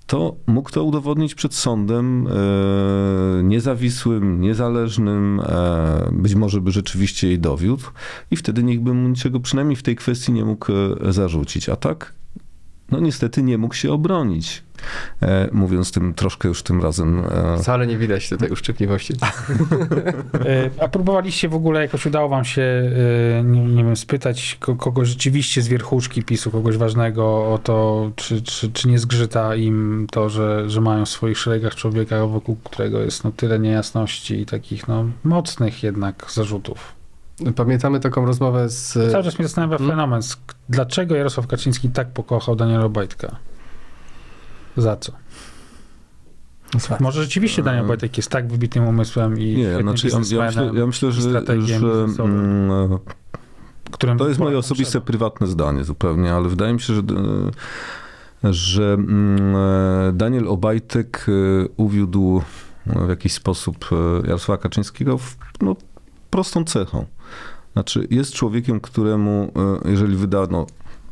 to 0.09 0.35
mógł 0.47 0.71
to 0.71 0.83
udowodnić 0.83 1.35
przed 1.35 1.55
sądem 1.55 2.27
e, 2.27 3.43
niezawisłym, 3.43 4.41
niezależnym, 4.41 5.41
e, 5.43 6.09
być 6.11 6.35
może 6.35 6.61
by 6.61 6.71
rzeczywiście 6.71 7.27
jej 7.27 7.39
dowiódł 7.39 7.83
i 8.31 8.35
wtedy 8.35 8.63
nikt 8.63 8.83
by 8.83 8.93
mu 8.93 9.07
niczego 9.07 9.39
przynajmniej 9.39 9.75
w 9.75 9.83
tej 9.83 9.95
kwestii 9.95 10.31
nie 10.31 10.45
mógł 10.45 10.71
e, 10.71 11.13
zarzucić. 11.13 11.69
A 11.69 11.75
tak, 11.75 12.13
no 12.91 12.99
niestety 12.99 13.43
nie 13.43 13.57
mógł 13.57 13.75
się 13.75 13.91
obronić. 13.91 14.63
E, 15.21 15.49
mówiąc 15.51 15.91
tym 15.91 16.13
troszkę 16.13 16.47
już 16.47 16.63
tym 16.63 16.81
razem. 16.81 17.23
E, 17.31 17.57
Wcale 17.57 17.87
nie 17.87 17.97
widać 17.97 18.29
tutaj 18.29 18.49
uszczypliwości. 18.49 19.13
E, 20.45 20.69
A 20.83 20.87
próbowaliście 20.87 21.49
w 21.49 21.55
ogóle, 21.55 21.81
jakoś 21.81 22.05
udało 22.05 22.29
wam 22.29 22.45
się, 22.45 22.61
e, 22.61 23.43
nie, 23.43 23.65
nie 23.65 23.83
wiem, 23.83 23.95
spytać 23.95 24.57
ko- 24.59 24.75
kogoś 24.75 25.07
rzeczywiście 25.07 25.61
z 25.61 25.67
wierchuszki 25.67 26.23
PiSu, 26.23 26.51
kogoś 26.51 26.77
ważnego 26.77 27.23
o 27.53 27.59
to, 27.63 28.11
czy, 28.15 28.41
czy, 28.41 28.71
czy 28.71 28.87
nie 28.87 28.99
zgrzyta 28.99 29.55
im 29.55 30.07
to, 30.11 30.29
że, 30.29 30.69
że 30.69 30.81
mają 30.81 31.05
w 31.05 31.09
swoich 31.09 31.37
szeregach 31.37 31.75
człowieka, 31.75 32.25
wokół 32.27 32.55
którego 32.63 32.99
jest 32.99 33.23
no, 33.23 33.31
tyle 33.31 33.59
niejasności 33.59 34.41
i 34.41 34.45
takich 34.45 34.87
no, 34.87 35.05
mocnych 35.23 35.83
jednak 35.83 36.25
zarzutów. 36.29 36.98
Pamiętamy 37.55 37.99
taką 37.99 38.25
rozmowę 38.25 38.69
z... 38.69 38.93
Cały 39.11 39.23
czas 39.23 39.39
mnie 39.39 39.47
zastanawia 39.47 39.77
Hmm? 39.77 39.95
fenomen, 39.95 40.21
dlaczego 40.69 41.15
Jarosław 41.15 41.47
Kaczyński 41.47 41.89
tak 41.89 42.11
pokochał 42.13 42.55
Daniela 42.55 42.85
Obajtka? 42.85 43.35
Za 44.77 44.97
co? 44.97 45.11
Może 46.99 47.23
rzeczywiście 47.23 47.63
Daniel 47.63 47.85
Obajtek 47.85 48.17
jest 48.17 48.29
tak 48.29 48.47
wybitnym 48.47 48.87
umysłem 48.87 49.39
i 49.39 49.55
nie, 49.55 49.81
znaczy 49.81 50.07
ja, 50.07 50.13
ja, 50.13 50.45
myślę, 50.45 50.71
ja 50.73 50.85
myślę, 50.87 51.11
że, 51.11 51.21
że 51.21 51.37
mm, 52.23 52.99
To 54.17 54.27
jest 54.27 54.39
moje 54.39 54.57
osobiste, 54.57 54.91
trzeba. 54.91 55.05
prywatne 55.05 55.47
zdanie 55.47 55.83
zupełnie, 55.83 56.33
ale 56.33 56.49
wydaje 56.49 56.73
mi 56.73 56.81
się, 56.81 56.93
że, 56.93 57.01
e, 58.43 58.53
że 58.53 58.93
mm, 58.93 59.55
e, 59.55 60.11
Daniel 60.13 60.47
Obajtek 60.47 61.25
e, 61.27 61.67
uwiódł 61.77 62.41
w 62.85 63.09
jakiś 63.09 63.33
sposób 63.33 63.89
Jarosława 64.23 64.61
Kaczyńskiego 64.61 65.17
w, 65.17 65.37
no, 65.61 65.75
prostą 66.29 66.63
cechą. 66.63 67.05
Znaczy, 67.73 68.07
jest 68.11 68.33
człowiekiem, 68.33 68.79
któremu, 68.79 69.51
e, 69.85 69.89
jeżeli 69.89 70.15
wydano 70.15 70.65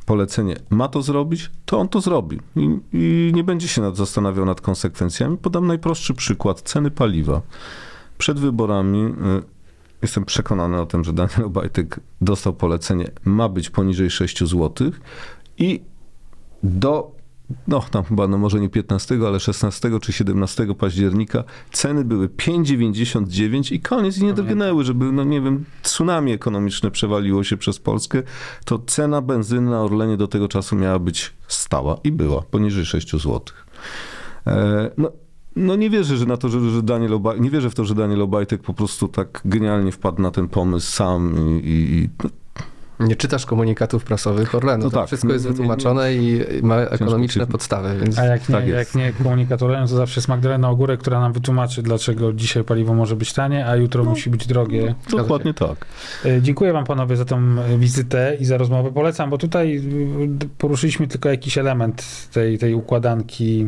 polecenie, 0.05 0.55
ma 0.69 0.87
to 0.87 1.01
zrobić, 1.01 1.51
to 1.65 1.79
on 1.79 1.89
to 1.89 2.01
zrobi. 2.01 2.39
I, 2.55 2.79
i 2.93 3.31
nie 3.35 3.43
będzie 3.43 3.67
się 3.67 3.81
nad, 3.81 3.97
zastanawiał 3.97 4.45
nad 4.45 4.61
konsekwencjami. 4.61 5.37
Podam 5.37 5.67
najprostszy 5.67 6.13
przykład. 6.13 6.61
Ceny 6.61 6.91
paliwa. 6.91 7.41
Przed 8.17 8.39
wyborami 8.39 8.99
e, 8.99 9.13
jestem 10.01 10.25
przekonany 10.25 10.81
o 10.81 10.85
tym, 10.85 11.03
że 11.03 11.13
Daniel 11.13 11.43
Obajtek 11.45 11.99
dostał 12.21 12.53
polecenie, 12.53 13.11
ma 13.25 13.49
być 13.49 13.69
poniżej 13.69 14.09
6 14.09 14.39
zł 14.43 14.91
i 15.57 15.81
do, 16.63 17.11
no 17.67 17.79
tam 17.91 18.03
chyba 18.03 18.27
no 18.27 18.37
może 18.37 18.59
nie 18.59 18.69
15, 18.69 19.19
ale 19.27 19.39
16 19.39 19.99
czy 20.01 20.13
17 20.13 20.67
października 20.77 21.43
ceny 21.71 22.05
były 22.05 22.27
5,99 22.27 23.73
i 23.73 23.79
koniec. 23.79 24.17
I 24.17 24.23
nie 24.23 24.33
drgnęły, 24.33 24.83
żeby, 24.83 25.11
no 25.11 25.23
nie 25.23 25.41
wiem, 25.41 25.65
tsunami 25.81 26.31
ekonomiczne 26.31 26.91
przewaliło 26.91 27.43
się 27.43 27.57
przez 27.57 27.79
Polskę, 27.79 28.23
to 28.65 28.79
cena 28.79 29.21
benzyny 29.21 29.71
na 29.71 29.81
Orlenie 29.81 30.17
do 30.17 30.27
tego 30.27 30.47
czasu 30.47 30.75
miała 30.75 30.99
być 30.99 31.33
stała 31.47 31.97
i 32.03 32.11
była 32.11 32.41
poniżej 32.41 32.85
6 32.85 33.11
zł. 33.11 33.41
E, 34.47 34.91
no, 34.97 35.11
no 35.55 35.75
nie 35.75 35.89
wierzę, 35.89 36.17
że 36.17 36.25
na 36.25 36.37
to, 36.37 36.49
że, 36.49 36.69
że 36.69 36.83
Daniel 36.83 37.13
Obaj, 37.13 37.41
nie 37.41 37.49
wierzę 37.49 37.69
w 37.69 37.75
to, 37.75 37.85
że 37.85 37.95
Daniel 37.95 38.21
Obajtek 38.21 38.61
po 38.61 38.73
prostu 38.73 39.07
tak 39.07 39.41
genialnie 39.45 39.91
wpadł 39.91 40.21
na 40.21 40.31
ten 40.31 40.47
pomysł 40.47 40.91
sam 40.91 41.35
i, 41.49 41.67
i, 41.67 41.97
i 41.97 42.09
no, 42.23 42.29
Nie 42.99 43.15
czytasz 43.15 43.45
komunikatów 43.45 44.03
prasowych 44.03 44.55
Orlenu. 44.55 44.83
No 44.83 44.89
Tam 44.89 44.99
tak. 44.99 45.07
Wszystko 45.07 45.33
jest 45.33 45.47
wytłumaczone 45.47 46.13
i 46.13 46.41
ma 46.61 46.75
ekonomiczne 46.77 47.43
się- 47.45 47.51
podstawy, 47.51 47.97
więc 48.03 48.19
A 48.19 48.25
jak 48.25 48.49
nie, 48.49 48.55
Tak 48.55 48.67
jak 48.67 48.95
nie 48.95 49.13
komunikatorem, 49.13 49.87
to 49.87 49.95
zawsze 49.95 50.19
jest 50.19 50.27
Magdalena 50.27 50.69
Ogórek, 50.69 50.99
która 50.99 51.19
nam 51.19 51.33
wytłumaczy, 51.33 51.81
dlaczego 51.83 52.33
dzisiaj 52.33 52.63
paliwo 52.63 52.93
może 52.93 53.15
być 53.15 53.33
tanie, 53.33 53.65
a 53.65 53.75
jutro 53.75 54.03
No. 54.03 54.09
musi 54.09 54.29
być 54.29 54.47
drogie. 54.47 54.95
dokładnie 55.11 55.53
tak. 55.53 55.85
E, 56.25 56.41
Dziękuję 56.41 56.73
wam 56.73 56.85
panowie 56.85 57.15
za 57.15 57.25
tą 57.25 57.37
e, 57.37 57.77
wizytę 57.77 58.37
i 58.39 58.45
za 58.45 58.57
rozmowę. 58.57 58.91
Polecam, 58.91 59.29
bo 59.29 59.37
tutaj 59.37 59.81
d- 60.27 60.47
poruszyliśmy 60.57 61.07
tylko 61.07 61.29
jakiś 61.29 61.57
element 61.57 62.27
tej, 62.33 62.57
tej 62.57 62.73
układanki 62.73 63.67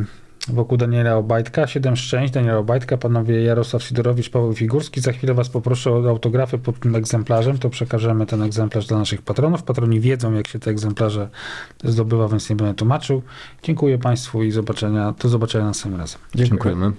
wokół 0.53 0.77
Daniela 0.77 1.15
Obajtka. 1.15 1.67
Siedem 1.67 1.95
szczęść 1.95 2.33
Daniela 2.33 2.57
Obajtka, 2.57 2.97
panowie 2.97 3.43
Jarosław 3.43 3.83
Sidorowicz, 3.83 4.29
Paweł 4.29 4.53
Figurski. 4.53 5.01
Za 5.01 5.11
chwilę 5.11 5.33
was 5.33 5.49
poproszę 5.49 5.91
o 5.91 6.09
autografy 6.09 6.57
pod 6.57 6.79
tym 6.79 6.95
egzemplarzem, 6.95 7.57
to 7.57 7.69
przekażemy 7.69 8.25
ten 8.25 8.41
egzemplarz 8.41 8.87
dla 8.87 8.97
naszych 8.97 9.21
patronów. 9.21 9.63
Patroni 9.63 9.99
wiedzą, 9.99 10.33
jak 10.33 10.47
się 10.47 10.59
te 10.59 10.71
egzemplarze 10.71 11.29
zdobywa, 11.83 12.27
więc 12.27 12.49
nie 12.49 12.55
będę 12.55 12.73
tłumaczył. 12.73 13.21
Dziękuję 13.63 13.97
państwu 13.97 14.43
i 14.43 14.51
zobaczenia, 14.51 15.13
do 15.21 15.29
zobaczenia 15.29 15.65
następnym 15.65 16.01
razem. 16.01 16.21
Dziękujemy. 16.35 16.91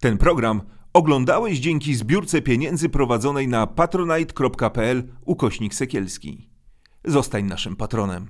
Ten 0.00 0.18
program 0.18 0.60
oglądałeś 0.92 1.58
dzięki 1.58 1.94
zbiórce 1.94 2.42
pieniędzy 2.42 2.88
prowadzonej 2.88 3.48
na 3.48 3.66
patronite.pl 3.66 5.02
ukośnik 5.24 5.74
sekielski. 5.74 6.50
Zostań 7.04 7.44
naszym 7.44 7.76
patronem. 7.76 8.28